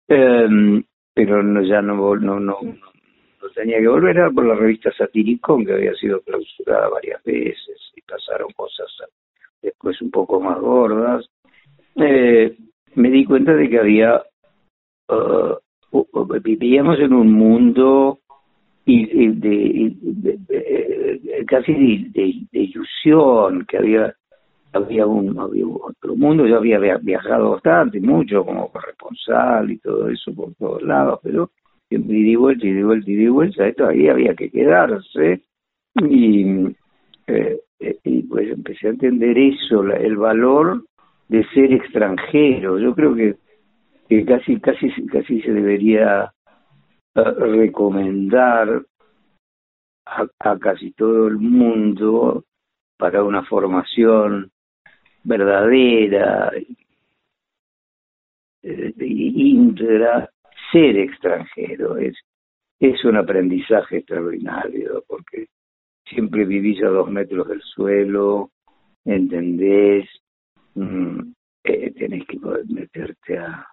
[0.08, 5.66] em, pero no, ya no, no, no, no, tenía que volver, por la revista Satiricón,
[5.66, 8.90] que había sido clausurada varias veces y pasaron cosas
[9.62, 11.26] después un poco más gordas.
[11.96, 12.56] Eh,
[12.96, 14.22] me di cuenta de que había,
[15.10, 15.56] uh,
[16.42, 18.20] vivíamos en un mundo
[18.86, 24.16] y, de, de, casi de, ilusión, que había
[24.74, 30.34] había un había otro mundo, yo había viajado bastante, mucho como corresponsal y todo eso
[30.34, 31.52] por todos lados, pero
[31.88, 35.42] siempre de vuelta y de vuelta y de vuelta, esto ahí había que quedarse.
[36.10, 36.76] Y,
[37.28, 40.84] eh, eh, y pues empecé a entender eso, la, el valor
[41.30, 43.36] de ser extranjero, yo creo que,
[44.10, 46.33] que casi casi casi se debería
[47.16, 48.84] recomendar
[50.06, 52.46] a, casi todo el mundo
[52.98, 54.52] para una formación
[55.24, 56.52] verdadera
[58.62, 60.30] eh, íntegra
[60.72, 61.98] ser extranjero.
[61.98, 62.16] Es
[62.84, 65.48] es un aprendizaje extraordinario porque
[66.06, 68.52] siempre vivís a dos metros del suelo
[69.06, 70.06] entendés
[70.76, 71.32] mm,
[71.64, 73.66] eh, tenés que meterte a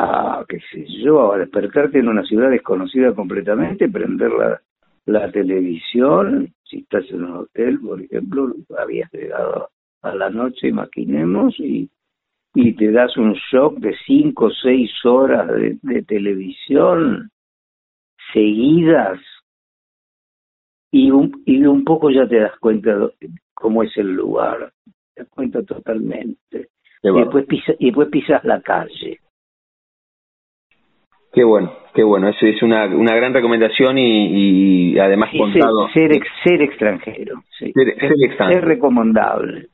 [0.00, 4.60] a, qué sé yo, a despertarte en una ciudad desconocida completamente, prender la,
[5.06, 9.68] la televisión, si estás en un hotel, por ejemplo, habías llegado
[10.02, 11.90] a la noche, imaginemos, y,
[12.54, 17.30] y te das un shock de cinco o seis horas de, de televisión
[18.32, 19.20] seguidas
[20.90, 23.10] y un, y un poco ya te das cuenta de
[23.52, 24.72] cómo es el lugar,
[25.14, 26.70] te das cuenta totalmente.
[27.02, 27.46] Y después,
[27.78, 29.20] y después pisas la calle.
[31.32, 32.28] Qué bueno, qué bueno.
[32.28, 35.88] Eso es una, una gran recomendación y, y además contado.
[35.94, 37.42] Ser, ser, extranjero.
[37.58, 37.72] Sí.
[37.72, 37.88] Ser,
[38.24, 38.60] extranjero.
[38.60, 39.66] Es recomendable.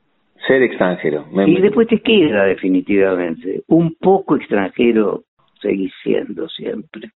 [0.47, 1.25] Ser extranjero.
[1.47, 3.61] y después te queda definitivamente.
[3.67, 5.23] Un poco extranjero
[5.59, 7.09] seguís siendo siempre.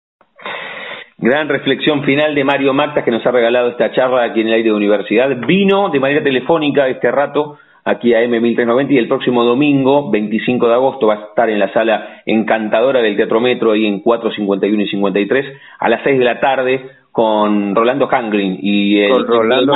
[1.20, 4.54] Gran reflexión final de Mario Mactas que nos ha regalado esta charla aquí en el
[4.54, 5.28] aire de universidad.
[5.48, 10.74] Vino de manera telefónica este rato aquí a M1390 y el próximo domingo, 25 de
[10.74, 14.88] agosto, va a estar en la sala encantadora del Teatro Metro, ahí en 451 y
[14.88, 19.72] 53, a las 6 de la tarde, con Rolando Hanglin y el, Rolando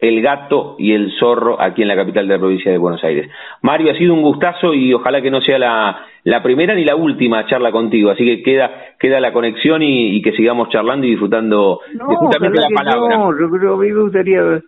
[0.00, 3.30] el gato y el zorro aquí en la capital de la provincia de Buenos Aires.
[3.62, 6.96] Mario, ha sido un gustazo y ojalá que no sea la, la primera ni la
[6.96, 11.80] última charla contigo, así que queda, queda la conexión y, que sigamos charlando y disfrutando
[11.92, 13.16] de justamente la palabra.
[13.16, 14.60] No, yo que me gustaría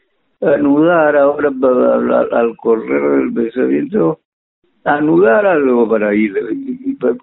[0.42, 1.50] anudar ahora
[2.32, 4.20] al correr del pensamiento,
[4.84, 6.34] anudar algo para ir,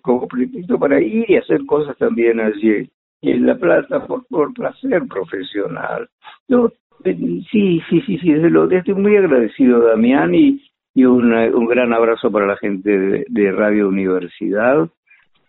[0.02, 2.90] como pretexto para ir y hacer cosas también allí
[3.22, 6.08] en La Plata por, por placer profesional.
[6.48, 6.72] Yo,
[7.04, 10.62] sí, sí, sí, sí, desde lo, estoy muy agradecido, Damián, y,
[10.94, 14.88] y un, un gran abrazo para la gente de, Radio Universidad.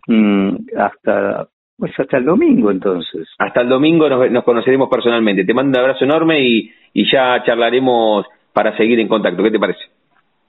[0.08, 1.48] Mm, hasta
[1.80, 3.26] pues hasta el domingo entonces.
[3.38, 5.44] Hasta el domingo nos, nos conoceremos personalmente.
[5.44, 9.42] Te mando un abrazo enorme y, y ya charlaremos para seguir en contacto.
[9.42, 9.80] ¿Qué te parece?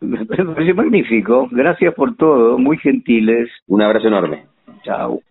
[0.02, 1.48] Me parece magnífico.
[1.50, 2.58] Gracias por todo.
[2.58, 3.50] Muy gentiles.
[3.68, 4.46] Un abrazo enorme.
[4.84, 5.22] Chao.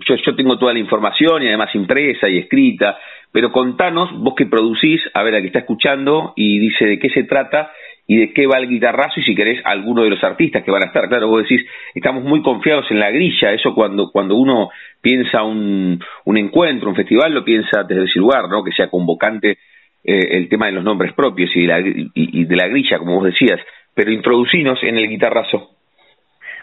[0.08, 2.98] yo, yo tengo toda la información y además impresa y escrita,
[3.34, 7.10] pero contanos, vos que producís, a ver, a que está escuchando y dice de qué
[7.10, 7.70] se trata
[8.10, 10.82] y de qué va el guitarrazo y si querés alguno de los artistas que van
[10.82, 11.08] a estar.
[11.08, 14.70] Claro, vos decís, estamos muy confiados en la grilla, eso cuando, cuando uno
[15.00, 18.64] piensa un, un encuentro, un festival, lo piensa desde ese lugar, ¿no?
[18.64, 19.60] Que sea convocante
[20.04, 23.14] eh, el tema de los nombres propios y de, la, y, de la grilla, como
[23.14, 23.60] vos decías,
[23.94, 25.70] pero introducinos en el guitarrazo.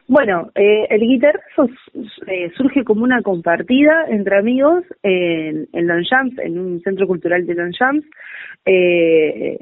[0.09, 1.69] Bueno, eh, el guitarrazo
[2.27, 7.55] eh, surge como una compartida entre amigos en, en Longchamps, en un centro cultural de
[7.55, 8.05] Longchamps,
[8.65, 9.59] eh,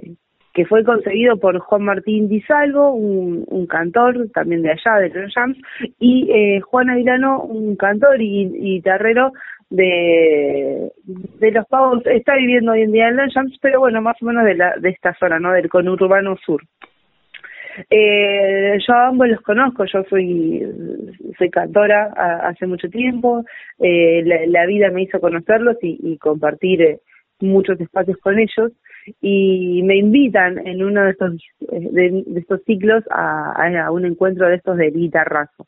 [0.54, 2.42] que fue concebido por Juan Martín Di
[2.74, 5.58] un, cantor también de allá, de Los Jams,
[5.98, 9.32] y eh, Juan Avilano, un cantor y, guitarrero
[9.68, 14.16] de, de los pavos, está viviendo hoy en día en Los Jams, pero bueno, más
[14.22, 15.52] o menos de, la, de esta zona, ¿no?
[15.52, 16.62] Del conurbano sur.
[17.90, 20.64] Eh, yo a ambos los conozco, yo soy,
[21.36, 22.12] soy cantora
[22.44, 23.44] hace mucho tiempo,
[23.80, 27.00] eh, la, vida me hizo conocerlos y, y compartir eh,
[27.40, 28.70] muchos espacios con ellos
[29.20, 34.56] y me invitan en uno de estos de, estos ciclos a, a, un encuentro de
[34.56, 35.66] estos de guitarrazo.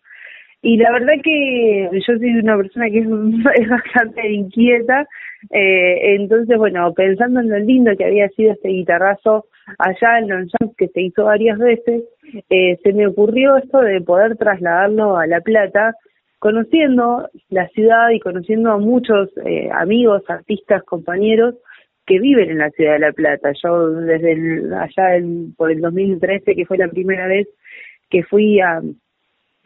[0.63, 3.07] Y la verdad que yo soy una persona que es,
[3.61, 5.07] es bastante inquieta,
[5.51, 9.47] eh, entonces bueno, pensando en lo lindo que había sido este guitarrazo
[9.79, 12.05] allá en Longchamp que se hizo varias veces,
[12.51, 15.95] eh, se me ocurrió esto de poder trasladarlo a La Plata,
[16.39, 21.57] conociendo la ciudad y conociendo a muchos eh, amigos, artistas, compañeros
[22.07, 23.53] que viven en la ciudad de La Plata.
[23.63, 25.25] Yo desde allá
[25.57, 27.49] por el 2013, que fue la primera vez
[28.09, 28.81] que fui a,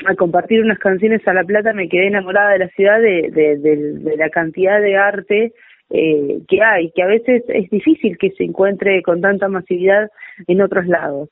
[0.07, 4.16] a compartir unas canciones a La Plata me quedé enamorada de la ciudad, de, de,
[4.16, 5.53] la cantidad de arte
[5.91, 10.09] eh, que hay, que a veces es difícil que se encuentre con tanta masividad
[10.47, 11.28] en otros lados.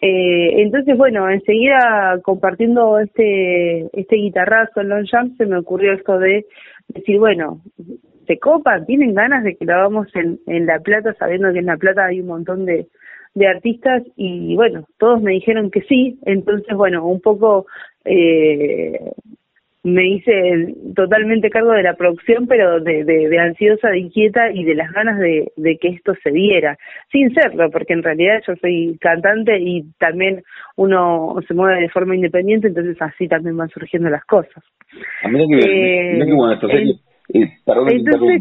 [0.00, 6.18] Eh, entonces, bueno, enseguida compartiendo este este guitarrazo en Long Jump se me ocurrió esto
[6.18, 6.44] de
[6.88, 7.60] decir, bueno,
[8.26, 11.66] se copan, tienen ganas de que lo hagamos en, en La Plata, sabiendo que en
[11.66, 12.86] La Plata hay un montón de,
[13.34, 17.66] de artistas y bueno, todos me dijeron que sí, entonces bueno, un poco
[18.04, 18.98] eh,
[19.86, 24.74] me hice totalmente cargo de la producción, pero de, de, ansiosa, de inquieta y de
[24.74, 26.76] las ganas de, de, que esto se diera,
[27.12, 30.42] sin serlo, porque en realidad yo soy cantante y también
[30.74, 34.64] uno se mueve de forma independiente, entonces así también van surgiendo las cosas.
[35.22, 36.96] A mí que, eh, que bueno, esto, eh,
[37.64, 37.88] perdón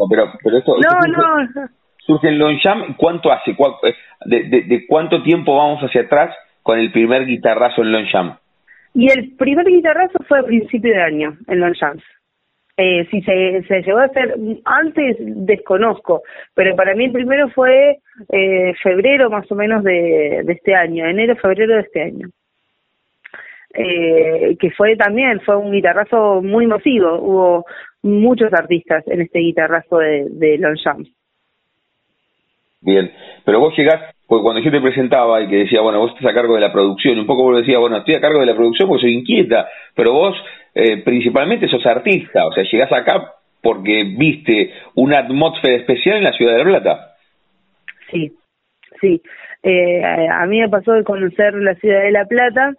[0.09, 1.69] pero, pero esto, no, no,
[2.05, 3.51] surge en Longchamp, ¿cuánto hace?
[3.51, 8.37] Eh, de, de, de, cuánto tiempo vamos hacia atrás con el primer guitarrazo en Longchamp?
[8.93, 11.99] Y el primer guitarrazo fue a principio de año en Longchamp.
[12.77, 16.23] Eh, si se, se llegó a hacer antes, desconozco,
[16.53, 21.05] pero para mí el primero fue eh, febrero más o menos de, de este año,
[21.05, 22.27] enero, febrero de este año.
[23.77, 27.65] Eh, que fue también, fue un guitarrazo muy masivo, hubo
[28.05, 31.07] muchos artistas en este guitarrazo de, de Longchamp.
[32.81, 33.11] Bien,
[33.43, 36.35] pero vos llegás, porque cuando yo te presentaba y que decía, bueno, vos estás a
[36.35, 38.87] cargo de la producción, un poco vos decías, bueno, estoy a cargo de la producción
[38.87, 40.35] porque soy inquieta, pero vos
[40.75, 43.33] eh, principalmente sos artista, o sea, llegás acá
[43.63, 47.15] porque viste una atmósfera especial en la ciudad de La Plata.
[48.11, 48.31] Sí,
[49.01, 49.19] sí.
[49.63, 52.75] Eh, a mí me pasó de conocer la ciudad de La Plata,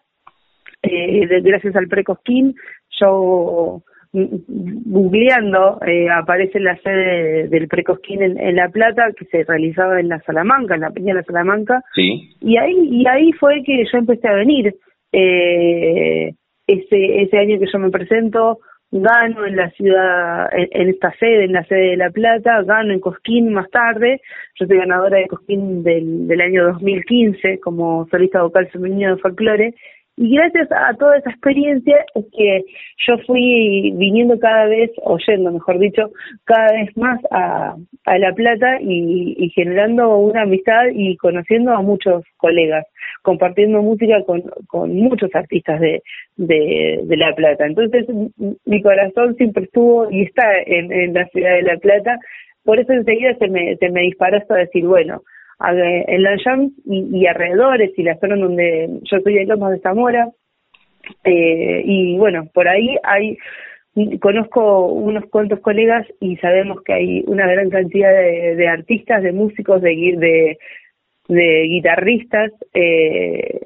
[0.82, 2.54] eh, gracias al Precosquín,
[3.00, 3.82] yo
[4.16, 10.20] googleando eh, aparece la sede del Precosquín en, La Plata que se realizaba en la
[10.20, 11.82] Salamanca, en la Peña de la Salamanca.
[11.94, 12.30] Sí.
[12.40, 14.74] Y ahí y ahí fue que yo empecé a venir.
[15.12, 16.32] Eh,
[16.66, 18.58] ese ese año que yo me presento
[18.90, 23.00] gano en la ciudad, en, esta sede, en la sede de La Plata, gano en
[23.00, 24.20] Cosquín más tarde,
[24.54, 29.74] yo soy ganadora de Cosquín del, del año 2015 como solista vocal femenino de folclore,
[30.18, 32.64] y gracias a toda esa experiencia es que
[33.06, 36.10] yo fui viniendo cada vez, oyendo mejor dicho,
[36.44, 37.76] cada vez más a,
[38.18, 42.86] La Plata y, generando una amistad y conociendo a muchos colegas,
[43.22, 46.02] compartiendo música con, muchos artistas de,
[46.36, 47.66] de, de La Plata.
[47.66, 48.06] Entonces
[48.64, 52.18] mi corazón siempre estuvo y está en, en la ciudad de La Plata,
[52.64, 55.22] por eso enseguida se me, se me disparó hasta decir, bueno,
[55.60, 56.36] en la
[56.84, 60.28] y, y, alrededores y la zona donde yo soy de Lomas de Zamora.
[61.24, 63.38] Eh, y bueno, por ahí hay
[64.20, 69.80] conozco unos cuantos colegas y sabemos que hay una gran cantidad de, artistas, de músicos,
[69.80, 70.58] de, de,
[71.28, 73.60] de guitarristas eh,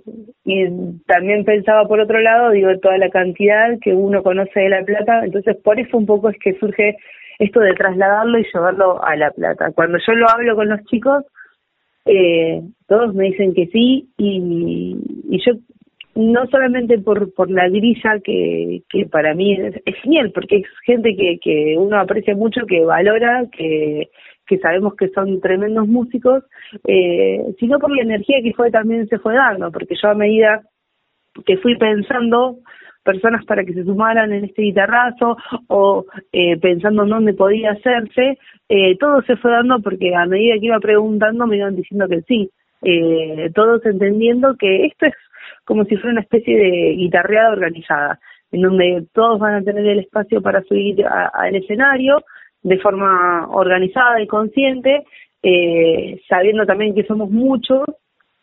[0.45, 0.66] y
[1.07, 5.24] también pensaba por otro lado, digo, toda la cantidad que uno conoce de La Plata,
[5.24, 6.97] entonces por eso un poco es que surge
[7.41, 9.72] esto de trasladarlo y llevarlo a La Plata.
[9.74, 11.24] Cuando yo lo hablo con los chicos,
[12.07, 14.96] eh, todos me dicen que sí y,
[15.44, 15.53] yo
[16.14, 21.14] no solamente por, por la grilla que, que para mí es, genial, porque es gente
[21.16, 24.11] que, que uno aprecia mucho, que valora, que,
[24.46, 26.42] que sabemos que son tremendos músicos,
[26.86, 30.62] eh, sino por la energía que fue también se fue dando, porque yo a medida
[31.46, 32.59] que fui pensando
[33.03, 35.36] personas para que se sumaran en este guitarrazo
[35.68, 38.38] o eh, pensando en dónde podía hacerse,
[38.68, 42.22] eh, todo se fue dando porque a medida que iba preguntando me iban diciendo que
[42.22, 42.51] sí,
[42.82, 45.14] eh, todos entendiendo que esto es
[45.64, 48.18] como si fuera una especie de guitarreada organizada,
[48.53, 52.22] en donde todos van a tener el espacio para subir al escenario
[52.62, 55.05] de forma organizada y consciente,
[55.42, 57.84] eh, sabiendo también que somos muchos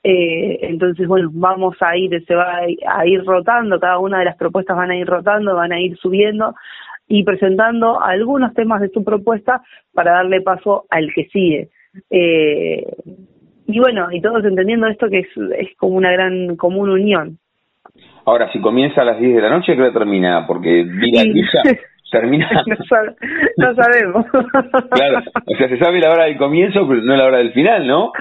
[0.09, 4.37] eh, entonces, bueno, vamos a ir, se va a ir rotando, cada una de las
[4.37, 6.55] propuestas van a ir rotando, van a ir subiendo
[7.09, 9.61] y presentando algunos temas de su propuesta
[9.93, 11.67] para darle paso al que sigue.
[12.09, 12.85] Eh,
[13.67, 15.27] y bueno, y todos entendiendo esto que es,
[15.57, 17.37] es como una gran, como una unión.
[18.23, 21.11] Ahora, si comienza a las 10 de la noche, que termina, porque vi
[22.09, 22.49] termina.
[23.57, 24.25] no, sabemos.
[24.91, 27.87] claro, o sea, se sabe la hora del comienzo, pero no la hora del final,
[27.87, 28.11] ¿no?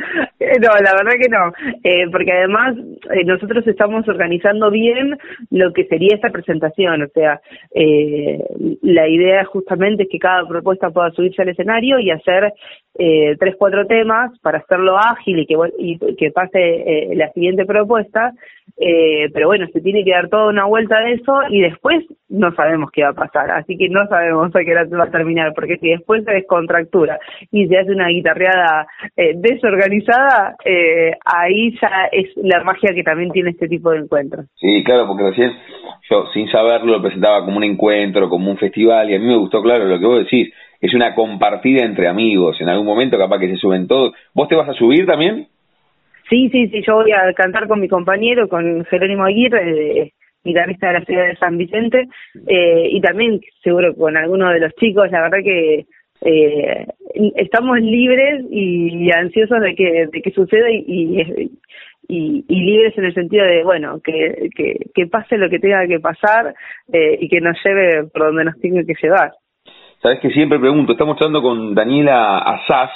[0.41, 2.77] Eh, no, la verdad que no, eh, porque además
[3.15, 5.17] eh, nosotros estamos organizando bien
[5.51, 7.41] lo que sería esta presentación, o sea,
[7.75, 8.39] eh,
[8.83, 12.53] la idea justamente es que cada propuesta pueda subirse al escenario y hacer
[12.99, 18.33] eh, tres, cuatro temas para hacerlo ágil y que, y que pase la siguiente propuesta
[18.79, 22.55] Eh, pero bueno, se tiene que dar toda una vuelta de eso y después no
[22.55, 25.53] sabemos qué va a pasar, así que no sabemos a qué hora va a terminar,
[25.55, 27.19] porque si después se descontractura
[27.51, 28.87] y se hace una guitarreada
[29.17, 34.47] eh, desorganizada, eh, ahí ya es la magia que también tiene este tipo de encuentros.
[34.57, 35.53] Sí, claro, porque recién
[36.11, 39.39] yo sin saberlo lo presentaba como un encuentro, como un festival y a mí me
[39.39, 43.39] gustó, claro, lo que vos decís, es una compartida entre amigos, en algún momento capaz
[43.39, 44.13] que se suben todos.
[44.35, 45.49] ¿Vos te vas a subir también?
[46.29, 50.13] Sí, sí, sí, yo voy a cantar con mi compañero, con Jerónimo Aguirre,
[50.43, 52.09] guitarrista de la ciudad de San Vicente,
[52.47, 55.87] eh, y también seguro con algunos de los chicos, la verdad que
[56.23, 56.87] eh,
[57.37, 61.21] estamos libres y, ansiosos de que, de que suceda y,
[62.09, 64.49] y, y, libres en el sentido de, bueno, que,
[64.95, 66.55] que, pase lo que tenga que pasar
[66.93, 69.33] eh, y que nos lleve por donde nos tenga que llevar.
[70.01, 72.91] Sabes que siempre pregunto, estamos hablando con Daniela Asaz,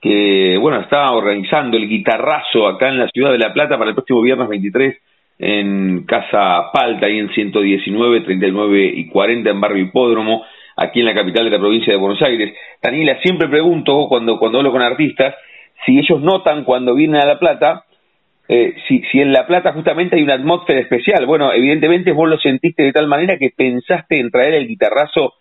[0.00, 3.94] que bueno, está organizando el guitarrazo acá en la ciudad de La Plata para el
[3.94, 4.96] próximo viernes 23
[5.40, 10.44] en Casa Palta, ahí en 119, 39 y 40 en Barrio Hipódromo,
[10.76, 12.54] aquí en la capital de la provincia de Buenos Aires.
[12.82, 15.34] Daniela, siempre pregunto cuando, cuando hablo con artistas
[15.86, 17.84] si ellos notan cuando vienen a La Plata,
[18.48, 21.26] eh, si, si en La Plata justamente hay una atmósfera especial.
[21.26, 25.34] Bueno, evidentemente vos lo sentiste de tal manera que pensaste en traer el guitarrazo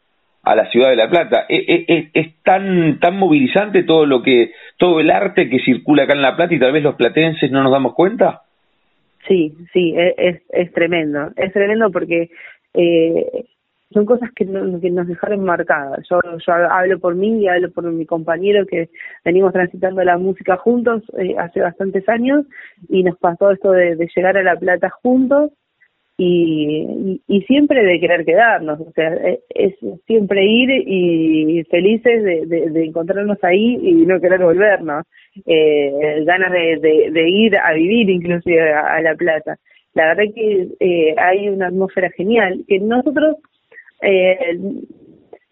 [0.48, 1.46] a la ciudad de La Plata.
[1.50, 6.04] ¿Es, e, e, es, tan, tan movilizante todo lo que, todo el arte que circula
[6.04, 8.44] acá en La Plata y tal vez los platenses no nos damos cuenta?
[9.28, 11.32] Sí, sí, e, es, es tremendo.
[11.36, 12.30] Es tremendo porque
[12.74, 13.46] eh,
[13.92, 16.00] son cosas que, que nos dejaron marcadas.
[16.10, 18.90] Yo, yo hablo por mí y hablo por mi compañero que
[19.26, 22.46] venimos transitando la música juntos eh, hace bastantes años
[22.88, 25.52] y nos pasó esto de llegar a La Plata juntos
[26.20, 29.76] y, y, siempre de querer quedarnos, o sea, e, es,
[30.08, 35.06] siempre ir y felices de, de, encontrarnos ahí y no querer volvernos,
[35.46, 39.58] eh, ganas de, de, ir a vivir inclusive a, La Plata.
[39.94, 43.36] La verdad que eh, hay una atmósfera genial que nosotros,
[44.02, 44.58] eh,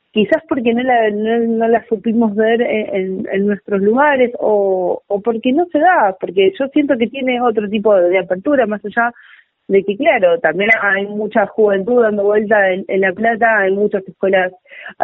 [0.09, 5.51] quizás porque no la, no, la supimos ver en, en, nuestros lugares o, o porque
[5.51, 9.13] no se da, porque yo siento que tiene otro tipo de apertura más allá
[9.68, 14.53] de que claro, también hay mucha juventud dando vuelta en, La Plata, hay muchas escuelas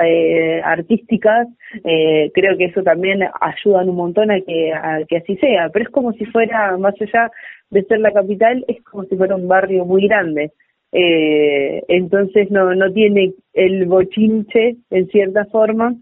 [0.04, 1.48] eh, artísticas,
[1.84, 5.86] eh, creo que eso también ayuda un montón a que, a que así sea, pero
[5.86, 7.32] es como si fuera, más allá
[7.72, 10.52] de ser la capital, es como si fuera un barrio muy grande.
[10.92, 15.96] Eh, entonces no, no tiene el bochinche, en cierta forma,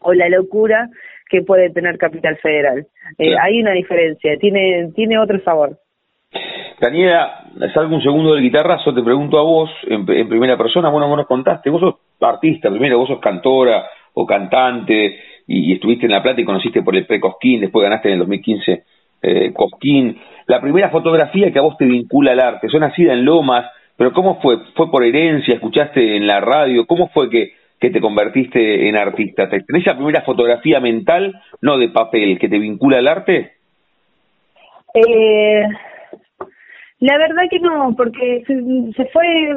[0.00, 0.88] o la locura
[1.28, 2.86] que puede tener Capital Federal.
[3.18, 5.78] Eh, Hay una diferencia, tiene, tiene otro sabor.
[6.80, 11.16] Daniela, salgo un segundo del guitarrazo, te pregunto a vos, en, primera persona, bueno, vos
[11.16, 16.22] nos contaste, vos sos artista, primero vos sos cantora o cantante, y, estuviste en La
[16.22, 18.84] Plata y conociste por el pre-Cosquín, después ganaste en el 2015
[19.22, 20.20] eh, Cosquín.
[20.46, 23.66] La primera fotografía que a vos te vincula al arte, son nacida en Lomas,
[23.96, 24.58] pero ¿cómo fue?
[24.76, 25.54] ¿Fue por herencia?
[25.54, 26.86] ¿Escuchaste en la radio?
[26.86, 29.48] ¿Cómo fue que, que te convertiste en artista?
[29.48, 33.54] ¿Tenés la primera fotografía mental, no de papel, que te vincula al arte?
[34.94, 35.64] Eh,
[37.00, 39.54] la verdad que no, porque se, fue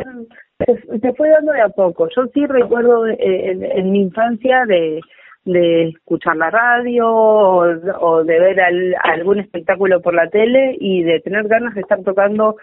[1.01, 2.07] se, fue dando de a poco.
[2.15, 5.01] Yo sí recuerdo eh, en, mi infancia de,
[5.45, 8.57] de escuchar la radio o, de ver
[9.03, 12.57] algún espectáculo por la tele y de tener ganas de estar tocando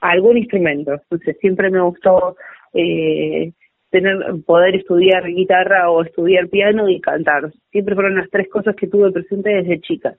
[0.00, 0.92] algún instrumento.
[0.92, 2.36] Entonces siempre me gustó
[2.72, 3.52] eh,
[3.92, 4.16] tener
[4.46, 7.52] poder estudiar guitarra o estudiar piano y cantar.
[7.70, 10.14] Siempre fueron las tres cosas que tuve presente desde chica.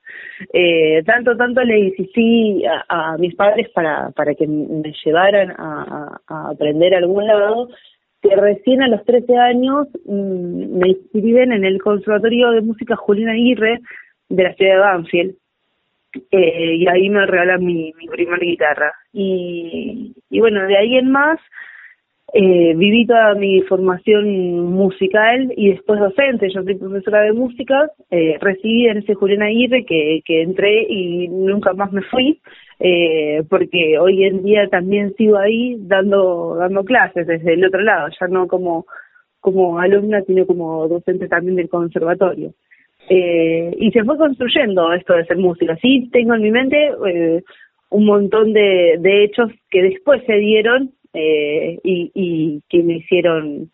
[0.53, 6.19] Eh, tanto, tanto le insistí a, a, mis padres para, para que me llevaran a,
[6.27, 7.67] aprender a algún lado,
[8.21, 13.29] que recién a los 13 años mm, me inscriben en el Conservatorio de Música Julián
[13.29, 13.79] Aguirre
[14.29, 15.35] de la ciudad de Banfield.
[16.29, 18.07] Eh, y ahí me regalan mi, mi
[18.39, 18.93] guitarra.
[19.11, 21.39] Y bueno, de ahí en más
[22.35, 26.49] eh, viví toda mi formación musical y después docente.
[26.49, 31.27] Yo soy profesora de música, eh, recibí en ese Julián Aguirre que, que entré y
[31.27, 32.41] nunca más me fui,
[32.79, 38.09] eh, porque hoy en día también sigo ahí dando, dando clases desde el otro lado,
[38.19, 38.87] ya no como,
[39.39, 42.51] como alumna, sino como docente también del conservatorio.
[43.09, 45.77] Eh, y se fue construyendo esto de ser música.
[45.83, 47.43] Sí, tengo en mi mente eh,
[47.91, 53.69] un montón de, de hechos que después se dieron eh, y, y que me hicieron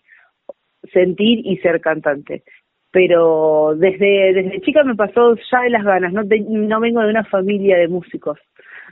[0.93, 2.43] sentir y ser cantante.
[2.91, 7.23] Pero desde, desde chica me pasó ya de las ganas, no, no vengo de una
[7.23, 8.39] familia de músicos,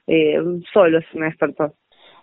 [0.06, 0.38] eh,
[0.72, 1.74] solo se me despertó.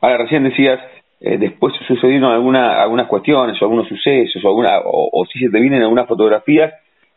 [0.01, 0.81] Ahora, recién decías,
[1.21, 5.61] eh, después sucedieron alguna, algunas cuestiones o algunos sucesos o, alguna, o, si se te
[5.61, 6.73] vienen algunas fotografías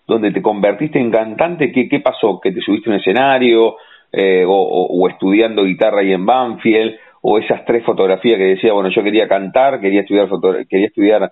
[0.07, 2.39] donde te convertiste en cantante, ¿qué, qué pasó?
[2.41, 3.75] ¿Que te subiste a un escenario
[4.11, 8.89] eh, o, o, estudiando guitarra ahí en Banfield o esas tres fotografías que decía, bueno,
[8.89, 10.27] yo quería cantar, quería estudiar,
[10.69, 11.31] quería estudiar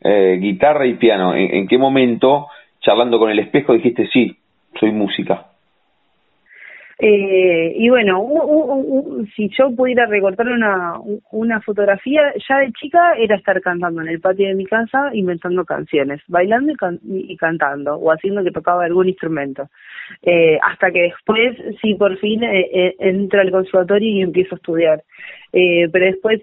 [0.00, 1.34] eh, guitarra y piano.
[1.34, 2.48] ¿En, qué momento,
[2.80, 4.36] charlando con el espejo, dijiste, sí,
[4.78, 5.46] soy música?
[6.98, 8.26] Eh, y bueno,
[9.34, 10.94] si yo pudiera recortar una,
[11.30, 15.66] una fotografía, ya de chica era estar cantando en el patio de mi casa, inventando
[15.66, 16.72] canciones, bailando
[17.04, 19.68] y, cantando, o haciendo que tocaba algún instrumento.
[20.22, 24.58] Eh, hasta que después, sí, por fin eh, eh entro al conservatorio y empiezo a
[24.58, 25.02] estudiar.
[25.52, 26.40] Eh, pero después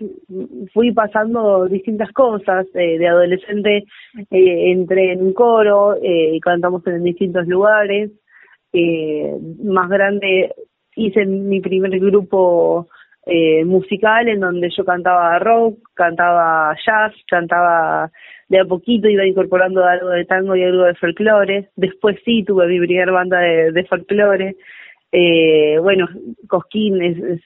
[0.73, 2.65] fui pasando distintas cosas.
[2.73, 3.85] Eh, de adolescente
[4.31, 8.11] eh, entré en un coro y cantamos en distintos lugares
[9.63, 10.51] más grande
[10.95, 12.87] hice mi primer grupo
[13.65, 18.09] musical en donde yo cantaba rock, cantaba jazz, cantaba
[18.53, 21.69] de a poquito, iba incorporando algo de tango y algo de folclore.
[21.75, 24.55] Después sí tuve mi primera banda de, de folclore.
[25.11, 26.07] Eh, bueno,
[26.47, 27.41] Cosquín es,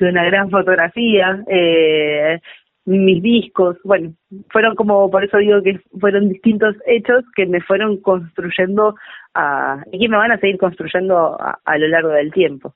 [0.00, 1.42] una gran fotografía.
[1.48, 2.38] Eh,
[2.84, 4.12] mis discos, bueno,
[4.50, 8.94] fueron como, por eso digo que fueron distintos hechos que me fueron construyendo
[9.34, 12.74] a, y que me van a seguir construyendo a, lo largo del tiempo.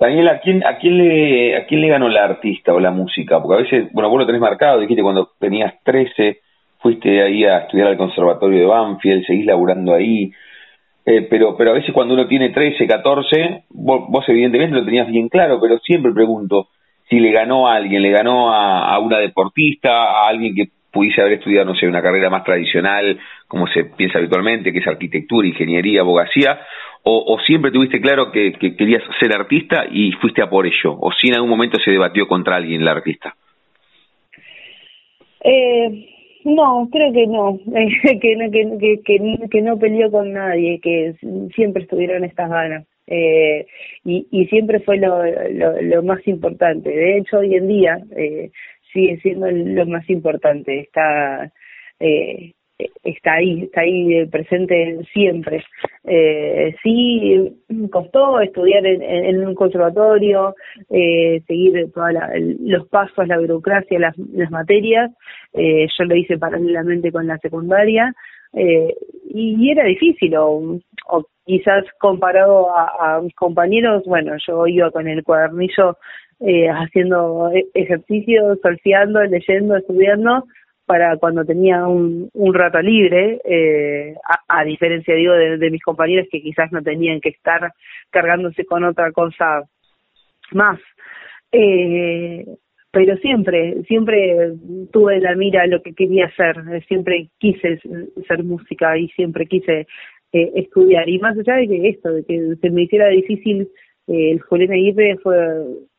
[0.00, 3.40] Daniel, ¿a quién, a, quién le, ¿a quién le ganó la artista o la música?
[3.40, 6.40] Porque a veces, bueno, vos lo tenés marcado, dijiste cuando tenías 13,
[6.82, 10.32] fuiste ahí a estudiar al Conservatorio de Banfield, seguís laburando ahí,
[11.04, 15.08] eh, pero, pero a veces cuando uno tiene 13, 14, vos, vos evidentemente lo tenías
[15.08, 16.68] bien claro, pero siempre pregunto,
[17.08, 21.34] si le ganó a alguien, le ganó a, una deportista, a alguien que pudiese haber
[21.34, 23.18] estudiado, no sé, una carrera más tradicional,
[23.48, 26.60] como se piensa habitualmente, que es arquitectura, ingeniería, abogacía,
[27.04, 31.28] o, siempre tuviste claro que, querías ser artista y fuiste a por ello, o si
[31.28, 33.34] en algún momento se debatió contra alguien la artista.
[35.44, 36.06] Eh,
[36.44, 37.58] no, creo que no,
[38.20, 41.14] que, no que, que, que no peleó con nadie, que
[41.54, 43.66] siempre estuvieron estas ganas eh,
[44.04, 45.22] y, y siempre fue lo,
[45.82, 46.90] lo, más importante.
[46.90, 48.50] De hecho, hoy en día eh,
[48.92, 50.80] sigue siendo lo más importante.
[50.80, 51.52] Está
[52.00, 52.54] eh,
[53.02, 55.64] está ahí, está ahí presente siempre.
[56.04, 57.52] Eh, sí,
[57.90, 60.54] costó estudiar en, en un conservatorio,
[60.90, 62.12] eh, seguir todos
[62.60, 64.16] los pasos, la burocracia, las,
[64.50, 65.10] materias.
[65.54, 68.14] Eh, yo lo hice paralelamente con la secundaria
[68.52, 68.94] eh,
[69.28, 70.78] y, era difícil, o,
[71.08, 75.96] o quizás comparado a, mis compañeros, bueno, yo iba con el cuadernillo
[76.40, 80.44] eh, haciendo e, ejercicios, solfeando, leyendo, estudiando,
[80.92, 84.14] para cuando tenía un, un rato libre, eh,
[84.46, 87.72] a, diferencia, digo, de, mis compañeros que quizás no tenían que estar
[88.10, 89.62] cargándose con otra cosa
[90.50, 90.78] más.
[91.50, 92.44] Eh,
[92.90, 94.52] pero siempre, siempre
[94.92, 97.80] tuve la mira lo que quería hacer, siempre quise
[98.28, 99.86] ser música y siempre quise
[100.34, 101.08] eh, estudiar.
[101.08, 103.68] Y más allá de que esto, de que se me hiciera difícil, eh,
[104.06, 105.36] el Julián Aguirre fue,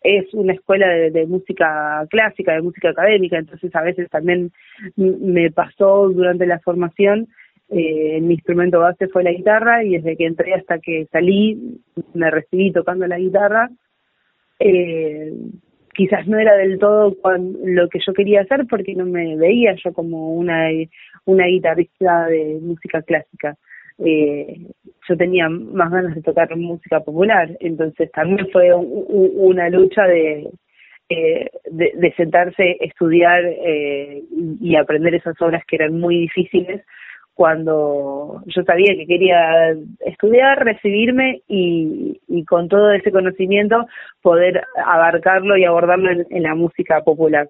[0.02, 4.52] es una escuela de, música clásica, de música académica, entonces a veces también
[4.96, 7.28] me pasó durante la formación,
[7.70, 11.80] eh, mi instrumento base fue la guitarra y desde que entré hasta que salí
[12.14, 13.70] me recibí tocando la guitarra.
[14.60, 15.34] Eh,
[15.94, 17.16] quizás no era del todo
[17.64, 20.68] lo que yo quería hacer porque no me veía yo como una,
[21.26, 23.58] una guitarrista de música clásica
[24.00, 24.58] eh,
[25.08, 30.50] yo tenía más ganas de tocar música popular, entonces también fue una lucha de,
[31.10, 34.24] eh, de, sentarse, estudiar eh,
[34.62, 36.82] y aprender esas obras que eran muy difíciles
[37.34, 39.76] cuando yo sabía que quería
[40.06, 43.88] estudiar, recibirme y, y con todo ese conocimiento
[44.22, 47.50] poder abarcarlo y abordarlo en, la música popular.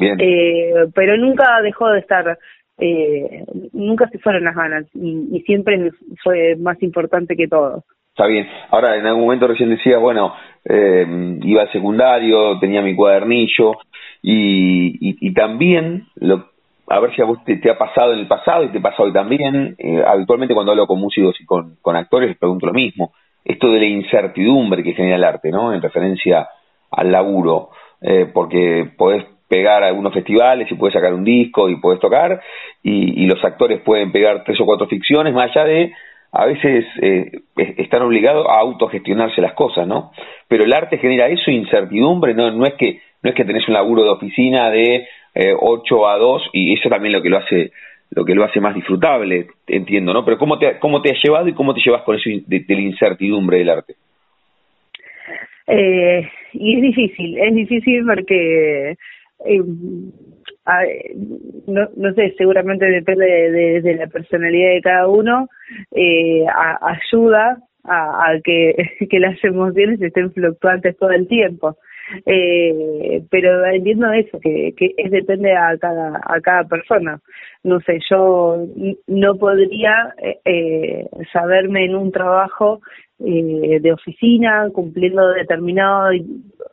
[0.00, 2.38] Eh, pero nunca dejó de estar
[2.78, 5.90] eh, nunca se fueron las ganas y, siempre
[6.22, 7.84] fue más importante que todo.
[8.08, 8.46] Está bien.
[8.70, 11.06] Ahora, en algún momento recién decía, bueno, eh,
[11.42, 13.72] iba al secundario, tenía mi cuadernillo
[14.20, 16.46] y, y, también, lo,
[16.88, 19.12] a ver si a vos te, ha pasado en el pasado y te pasa hoy
[19.12, 23.12] también, eh, habitualmente cuando hablo con músicos y con, con actores les pregunto lo mismo,
[23.44, 25.72] esto de la incertidumbre que genera el arte, ¿no?
[25.72, 26.48] En referencia
[26.90, 27.70] al laburo,
[28.00, 32.40] eh, porque podés pegar algunos festivales y puedes sacar un disco y puedes tocar
[32.82, 35.92] y, los actores pueden pegar tres o cuatro ficciones más allá de
[36.32, 37.30] a veces eh,
[37.76, 40.12] están obligados a autogestionarse las cosas, ¿no?
[40.48, 43.74] Pero el arte genera eso, incertidumbre, no, no es que no es que tenés un
[43.74, 47.72] laburo de oficina de eh, 8 a 2 y eso también lo que lo hace
[48.10, 50.24] lo que lo hace más disfrutable, entiendo, ¿no?
[50.24, 52.80] Pero ¿cómo te, cómo te has llevado y cómo te llevas con eso de, la
[52.80, 53.94] incertidumbre del arte?
[55.66, 58.96] Eh, y es difícil, es difícil porque
[59.44, 61.14] eh,
[61.66, 63.26] no, no sé, seguramente depende
[63.82, 65.48] de, la personalidad de cada uno,
[65.90, 66.44] eh,
[66.80, 68.76] ayuda a, que,
[69.10, 71.76] que las emociones estén fluctuantes todo el tiempo.
[72.26, 77.20] eh, pero entiendo eso, que, que es depende a cada, a cada persona.
[77.64, 78.66] No sé, yo
[79.06, 80.14] no podría
[80.44, 82.80] eh, saberme en un trabajo
[83.24, 86.10] eh, de oficina, cumpliendo determinado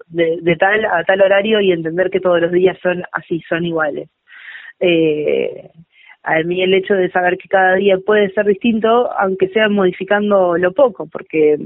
[0.10, 3.66] de, de, tal a tal horario y entender que todos los días son así, son
[3.66, 4.10] iguales.
[4.80, 5.70] Eh,
[6.24, 10.58] a mí el hecho de saber que cada día puede ser distinto, aunque sea modificando
[10.58, 11.58] lo poco, porque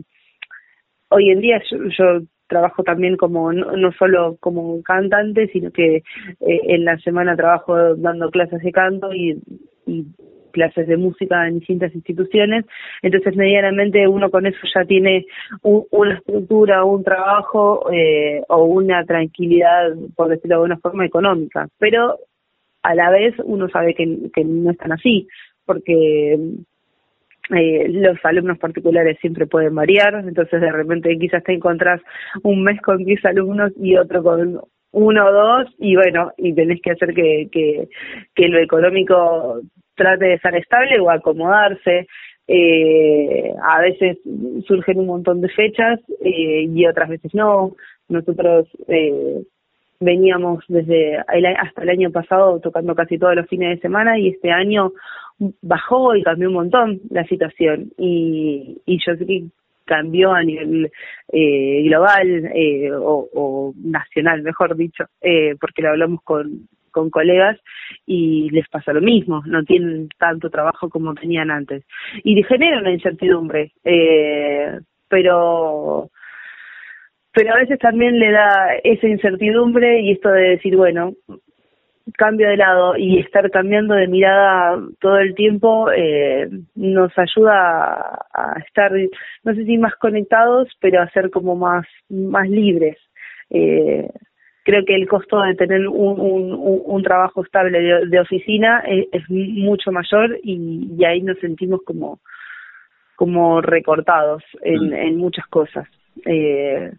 [1.10, 1.62] hoy en día
[1.98, 6.04] yo, trabajo también como no, solo como cantante, sino que eh,
[6.40, 9.42] en la semana trabajo dando clases de canto y,
[10.54, 12.66] clases de música en distintas instituciones,
[13.02, 15.26] entonces medianamente uno con eso ya tiene
[15.62, 21.68] una estructura, un trabajo eh, o una tranquilidad, por decirlo de alguna forma, económica.
[21.78, 22.18] Pero
[22.84, 25.28] a la vez uno sabe que, que no están así,
[25.66, 26.38] porque
[27.50, 32.02] eh, los alumnos particulares siempre pueden variar, entonces de repente quizás te encontrás
[32.44, 36.80] un mes con 10 alumnos y otro con uno o dos, y bueno, y tenés
[36.82, 39.62] que hacer que, que lo económico
[39.96, 42.08] trate de estar estable o acomodarse.
[42.48, 44.18] Eh, a veces
[44.68, 47.76] surgen un montón de fechas eh, y otras veces no.
[48.10, 49.44] Nosotros eh,
[50.00, 54.52] veníamos desde hasta el año pasado tocando casi todos los fines de semana y este
[54.52, 54.92] año
[55.62, 59.44] bajó y cambió un montón la situación y, y yo sé que
[59.86, 60.92] cambió a nivel
[61.32, 67.60] eh, global eh, o, o, nacional, mejor dicho, eh, porque lo hablamos con, con colegas
[68.06, 71.84] y les pasa lo mismo, no tienen tanto trabajo como tenían antes.
[72.24, 74.80] Y genera una incertidumbre, eh,
[75.10, 76.10] pero
[77.34, 81.14] pero a veces también le da esa incertidumbre y esto de decir, bueno,
[82.18, 88.60] cambio de lado y estar cambiando de mirada todo el tiempo eh, nos ayuda a,
[88.66, 88.92] estar,
[89.44, 92.98] no sé si más conectados, pero a ser como más, más libres.
[93.50, 94.10] Eh,
[94.64, 99.30] creo que el costo de tener un, un, un trabajo estable de, oficina es, es,
[99.30, 102.20] mucho mayor y, y, ahí nos sentimos como,
[103.16, 104.94] como recortados en, mm.
[104.94, 105.88] en muchas cosas.
[106.26, 106.92] Eh,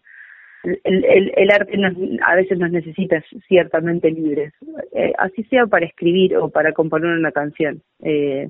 [0.63, 1.93] el, el, el arte nos,
[2.23, 4.53] a veces nos necesita ciertamente libres,
[4.93, 7.83] eh, así sea para escribir o para componer una canción.
[8.03, 8.49] Eh,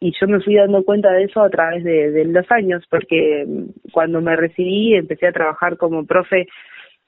[0.00, 3.46] y yo me fui dando cuenta de eso a través de, de los años, porque
[3.92, 6.48] cuando me recibí empecé a trabajar como profe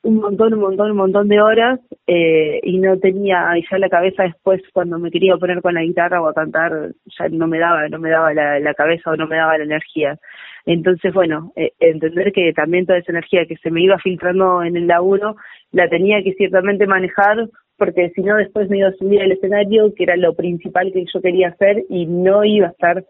[0.04, 4.22] un montón, un montón, un montón de horas eh, y no tenía ya la cabeza
[4.24, 7.88] después cuando me quería poner con la guitarra o a cantar, ya no me daba,
[7.88, 10.18] no me daba la, la cabeza o no me daba la energía.
[10.66, 14.76] Entonces, bueno, eh, entender que también toda esa energía que se me iba filtrando en
[14.76, 15.36] el laburo
[15.72, 19.92] la tenía que ciertamente manejar porque si no después me iba a subir al escenario,
[19.94, 23.04] que era lo principal que yo quería hacer y no iba a estar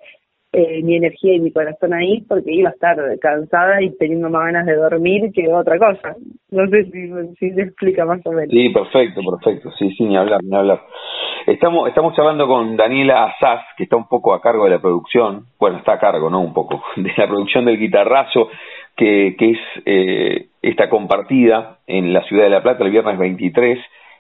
[0.57, 4.45] eh, mi energía y mi corazón ahí porque iba a estar cansada y teniendo más
[4.45, 6.15] ganas de dormir que otra cosa.
[6.53, 8.51] No sé si, si se explica más o menos.
[8.51, 9.71] Sí, perfecto, perfecto.
[9.73, 10.81] Sí, sí, ni hablar, ni hablar.
[11.49, 15.47] Estamos, estamos hablando con Daniela Asaz, que está un poco a cargo de la producción,
[15.59, 16.41] bueno, está a cargo, ¿no?
[16.41, 18.49] Un poco, de la producción del guitarrazo,
[18.97, 23.79] que, que es eh, esta compartida en la ciudad de La Plata el viernes 23,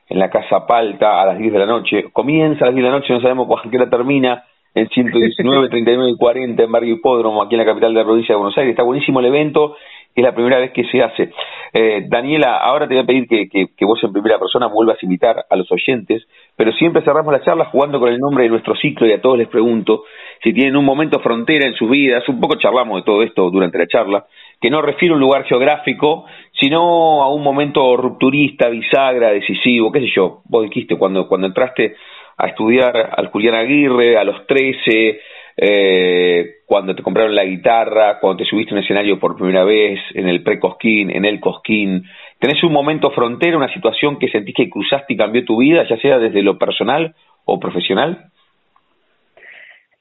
[0.08, 2.04] en la Casa Palta, a las 10 de la noche.
[2.12, 4.44] Comienza a las 10 de la noche, no sabemos cuándo qué hora termina,
[4.74, 8.34] en 119, 39 y 40 en Barrio Hipódromo, aquí en la capital de la provincia
[8.34, 8.72] de Buenos Aires.
[8.72, 9.76] Está buenísimo el evento,
[10.14, 11.30] es la primera vez que se hace.
[11.72, 14.96] Eh, Daniela, ahora te voy a pedir que, que, que, vos en primera persona vuelvas
[15.02, 16.24] a invitar a los oyentes,
[16.56, 19.38] pero siempre cerramos la charla jugando con el nombre de nuestro ciclo y a todos
[19.38, 20.04] les pregunto
[20.42, 23.78] si tienen un momento frontera en sus vidas, un poco charlamos de todo esto durante
[23.78, 24.24] la charla,
[24.60, 30.00] que no refiere a un lugar geográfico, sino a un momento rupturista, bisagra, decisivo, qué
[30.00, 31.96] sé yo, vos dijiste cuando, cuando entraste
[32.36, 35.20] a estudiar al Julián Aguirre a los 13,
[35.56, 40.00] eh, cuando te compraron la guitarra, cuando te subiste a un escenario por primera vez,
[40.14, 42.04] en el pre-Cosquín, en el Cosquín.
[42.38, 45.96] ¿Tenés un momento frontera, una situación que sentís que cruzaste y cambió tu vida, ya
[45.98, 47.14] sea desde lo personal
[47.44, 48.30] o profesional?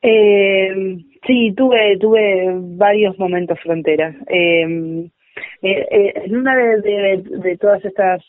[0.02, 4.16] Eh, sí, tuve, tuve varios momentos fronteras.
[4.28, 5.08] Eh,
[5.62, 8.22] eh, eh en una de, de, de todas estas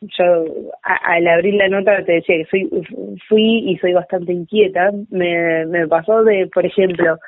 [0.00, 0.44] yo
[0.82, 2.68] al abrir la nota te decía que soy,
[3.28, 4.90] fui y soy bastante inquieta.
[5.10, 7.18] Me, me pasó de, por ejemplo,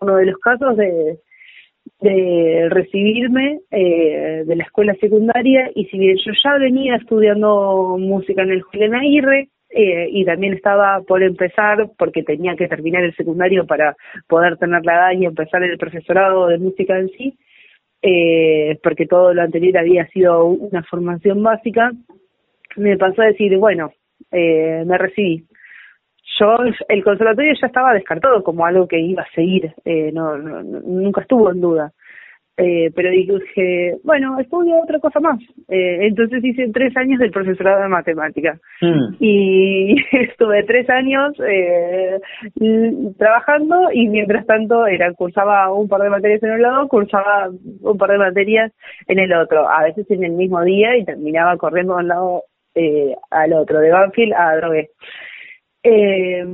[0.00, 1.18] uno de los casos de,
[2.00, 8.42] de recibirme eh, de la escuela secundaria y si bien yo ya venía estudiando música
[8.42, 13.14] en el Julián Aguirre eh, y también estaba por empezar porque tenía que terminar el
[13.14, 13.96] secundario para
[14.28, 17.38] poder tener la edad y empezar el profesorado de música en sí,
[18.02, 21.92] eh, porque todo lo anterior había sido una formación básica,
[22.76, 23.92] me pasó a decir, bueno,
[24.30, 25.44] eh, me recibí.
[26.38, 26.56] Yo,
[26.88, 31.22] el conservatorio ya estaba descartado como algo que iba a seguir, eh, no, no, nunca
[31.22, 31.92] estuvo en duda.
[32.62, 35.40] Eh, pero dije, bueno, estudio otra cosa más.
[35.68, 38.58] Eh, entonces hice tres años del profesorado de matemática.
[38.82, 39.14] Mm.
[39.18, 42.20] Y estuve tres años eh,
[43.16, 47.48] trabajando y mientras tanto era cursaba un par de materias en un lado, cursaba
[47.80, 48.72] un par de materias
[49.08, 52.42] en el otro, a veces en el mismo día y terminaba corriendo de un lado
[52.74, 54.90] eh, al otro, de Banfield a Drogué.
[55.82, 56.44] Eh,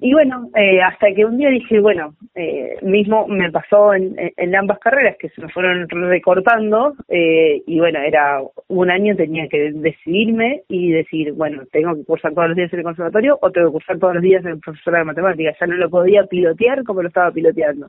[0.00, 4.54] y bueno, eh, hasta que un día dije, bueno, eh, mismo me pasó en, en,
[4.54, 9.72] ambas carreras que se me fueron recortando eh, y bueno, era un año tenía que
[9.72, 13.68] decidirme y decir, bueno, tengo que cursar todos los días en el conservatorio o tengo
[13.68, 16.84] que cursar todos los días en el profesor de matemáticas, ya no lo podía pilotear
[16.84, 17.88] como lo estaba piloteando.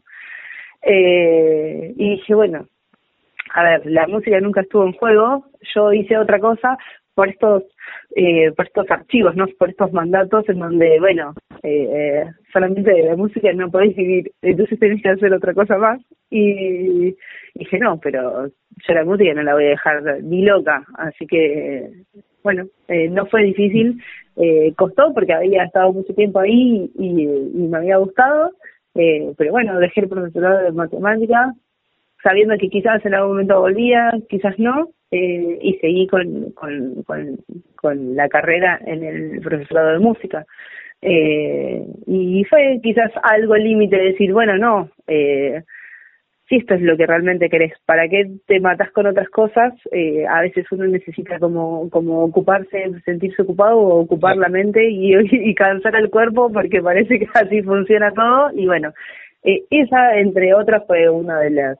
[0.81, 2.67] Eh, y dije, bueno,
[3.53, 5.45] a ver, la música nunca estuvo en juego,
[5.75, 6.77] yo hice otra cosa,
[7.19, 7.63] por estos
[8.15, 13.03] eh, por estos archivos, no por estos mandatos en donde, bueno, eh, eh, solamente de
[13.03, 15.99] la música no podéis vivir, entonces tenés que hacer otra cosa más.
[16.29, 17.13] Y,
[17.55, 21.89] dije, no, pero yo la música no la voy a dejar ni loca, así que,
[22.41, 24.01] bueno, eh, no fue difícil,
[24.37, 27.27] eh, costó porque había estado mucho tiempo ahí y,
[27.67, 28.51] me había gustado,
[28.95, 31.53] eh, pero bueno, dejé el profesorado de matemática,
[32.23, 37.03] sabiendo que quizás en algún momento volvía, quizás no, eh, y seguí con, con,
[37.75, 40.45] con, la carrera en el profesorado de música.
[41.01, 45.63] Eh, y fue quizás algo límite de decir, bueno, no, eh,
[46.49, 49.73] si esto es lo que realmente querés, ¿para qué te matas con otras cosas?
[49.91, 55.13] Eh, a veces uno necesita como, como ocuparse, sentirse ocupado o ocupar la mente y,
[55.31, 58.91] y cansar el cuerpo porque parece que así funciona todo y bueno,
[59.43, 61.77] eh, esa entre otras fue una de las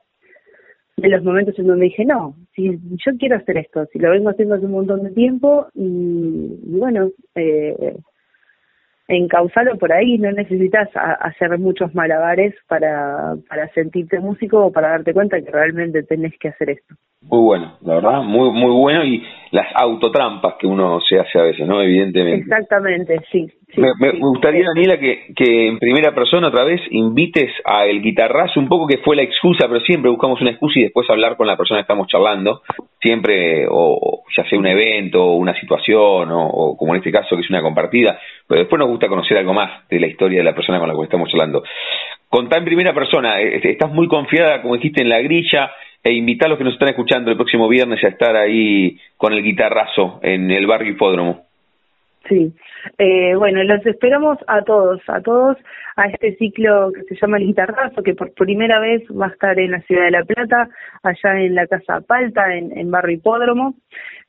[1.00, 4.30] de los momentos en donde dije, no, si yo quiero hacer esto, si lo vengo
[4.30, 7.96] haciendo hace un montón de tiempo y, bueno, eh,
[9.10, 15.12] encauzarlo por ahí, no necesitas hacer muchos malabares para, para sentirte músico o para darte
[15.12, 16.94] cuenta que realmente tenés que hacer esto.
[17.22, 21.42] Muy bueno, la verdad, muy muy bueno y las autotrampas que uno se hace a
[21.42, 21.82] veces, ¿no?
[21.82, 22.40] Evidentemente.
[22.40, 23.46] Exactamente, sí.
[23.76, 28.68] me, gustaría, Daniela, que, que en primera persona otra vez invites a el guitarrazo un
[28.68, 31.58] poco que fue la excusa, pero siempre buscamos una excusa y después hablar con la
[31.58, 32.62] persona que estamos charlando,
[33.00, 37.42] siempre, o ya sea un evento, o una situación, o, como en este caso que
[37.42, 40.54] es una compartida, pero después nos gusta conocer algo más de la historia de la
[40.54, 41.62] persona con la que estamos hablando.
[42.28, 45.72] Contá en primera persona, eh, estás muy confiada, como dijiste, en la grilla,
[46.02, 49.32] e invitar a los que nos están escuchando el próximo viernes a estar ahí con
[49.32, 51.49] el guitarrazo en el barrio Hipódromo.
[52.28, 52.52] Sí,
[52.98, 55.56] eh, bueno, los esperamos a todos, a todos,
[55.96, 59.58] a este ciclo que se llama el guitarrazo, que por primera vez va a estar
[59.58, 60.68] en la ciudad de La Plata,
[61.02, 63.74] allá en la Casa Palta, en, en Barrio Hipódromo.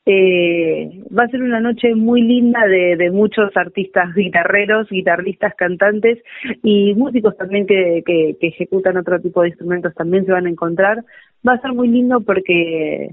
[0.05, 6.17] Eh, va a ser una noche muy linda de, de, muchos artistas guitarreros, guitarristas, cantantes
[6.63, 10.49] y músicos también que, que, que, ejecutan otro tipo de instrumentos también se van a
[10.49, 11.03] encontrar.
[11.47, 13.11] Va a ser muy lindo porque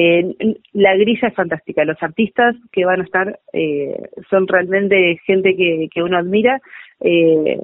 [0.00, 0.32] eh,
[0.74, 1.84] la grilla es fantástica.
[1.84, 6.60] Los artistas que van a estar eh, son realmente gente que, uno admira.
[7.00, 7.58] Eh,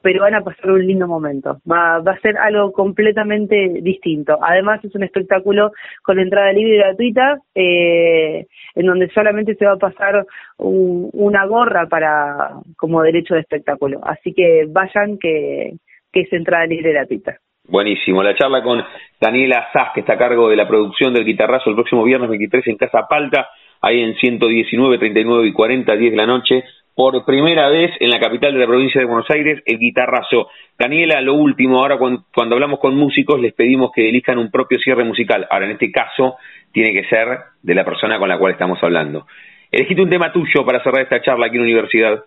[0.00, 1.60] pero van a pasar un lindo momento.
[1.70, 4.38] Va, va a ser algo completamente distinto.
[4.42, 5.72] Además es un espectáculo
[6.02, 10.26] con entrada libre y gratuita, eh, en donde solamente se va a pasar
[10.58, 14.00] un, una gorra para como derecho de espectáculo.
[14.04, 15.74] Así que vayan que,
[16.12, 17.38] que es entrada libre y gratuita.
[17.66, 18.22] Buenísimo.
[18.22, 18.84] La charla con
[19.20, 22.66] Daniela Sass, que está a cargo de la producción del guitarrazo el próximo viernes 23
[22.68, 23.48] en Casa Palta,
[23.80, 28.20] ahí en 119, 39 y 40, 10 de la noche por primera vez en la
[28.20, 30.48] capital de la provincia de Buenos Aires, el guitarrazo.
[30.78, 35.02] Daniela, lo último, ahora cuando, hablamos con músicos les pedimos que elijan un propio cierre
[35.02, 35.46] musical.
[35.50, 36.36] Ahora, en este caso,
[36.72, 37.26] tiene que ser
[37.62, 39.26] de la persona con la cual estamos hablando.
[39.72, 42.24] Elegiste un tema tuyo para cerrar esta charla aquí en la universidad.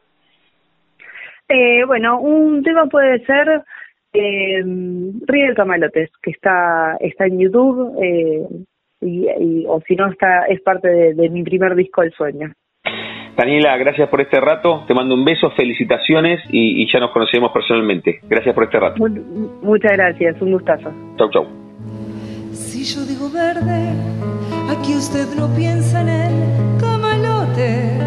[1.48, 3.64] Eh, bueno, un tema puede ser
[4.14, 8.48] eh, Río del Camalotes, que está, está en YouTube, eh,
[9.02, 12.54] y, o si no, está, es parte de, de mi primer disco, El Sueño.
[13.38, 14.84] Daniela, gracias por este rato.
[14.88, 18.20] Te mando un beso, felicitaciones y, ya nos conocemos personalmente.
[18.24, 19.04] Gracias por este rato.
[19.62, 20.92] muchas gracias, un gustazo.
[21.18, 21.46] Chau, chau.
[22.52, 23.94] Si yo digo verde,
[24.72, 28.00] aquí usted no piensa en el camalote.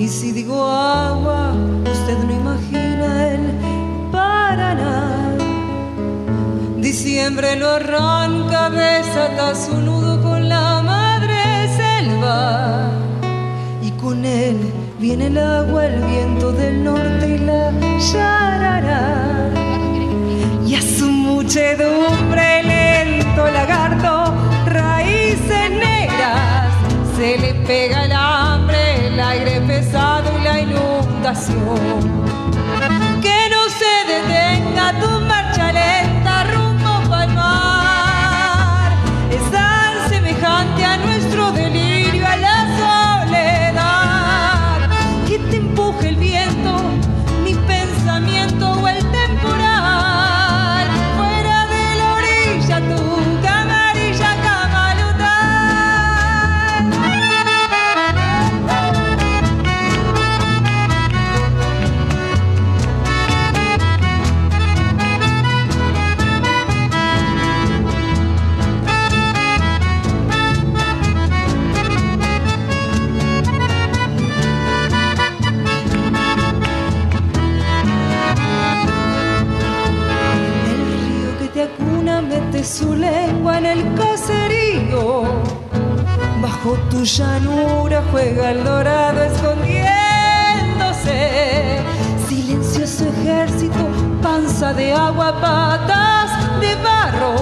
[0.00, 1.54] Y si digo agua,
[1.84, 3.71] usted no imagina el.
[6.76, 12.92] Diciembre lo arranca, desata su nudo con la madre selva
[14.02, 14.58] con él
[14.98, 17.70] viene el agua, el viento del norte y la
[18.12, 19.50] yarará.
[20.66, 24.34] Y a su muchedumbre lento lagarto,
[24.66, 26.72] raíces negras,
[27.16, 32.41] se le pega el hambre, el aire pesado y la inundación
[34.12, 38.90] detenga tu marcha lenta rumbo palmar.
[39.36, 39.66] Esa
[87.02, 91.82] tu llanura juega el dorado escondiéndose.
[92.28, 93.88] Silencioso ejército,
[94.22, 96.30] panza de agua, patas
[96.60, 97.34] de barro.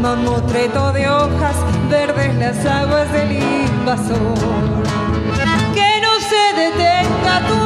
[0.00, 1.56] Mamotreto de hojas
[1.90, 4.86] verdes las aguas del invasor.
[5.74, 7.65] Que no se detenga tu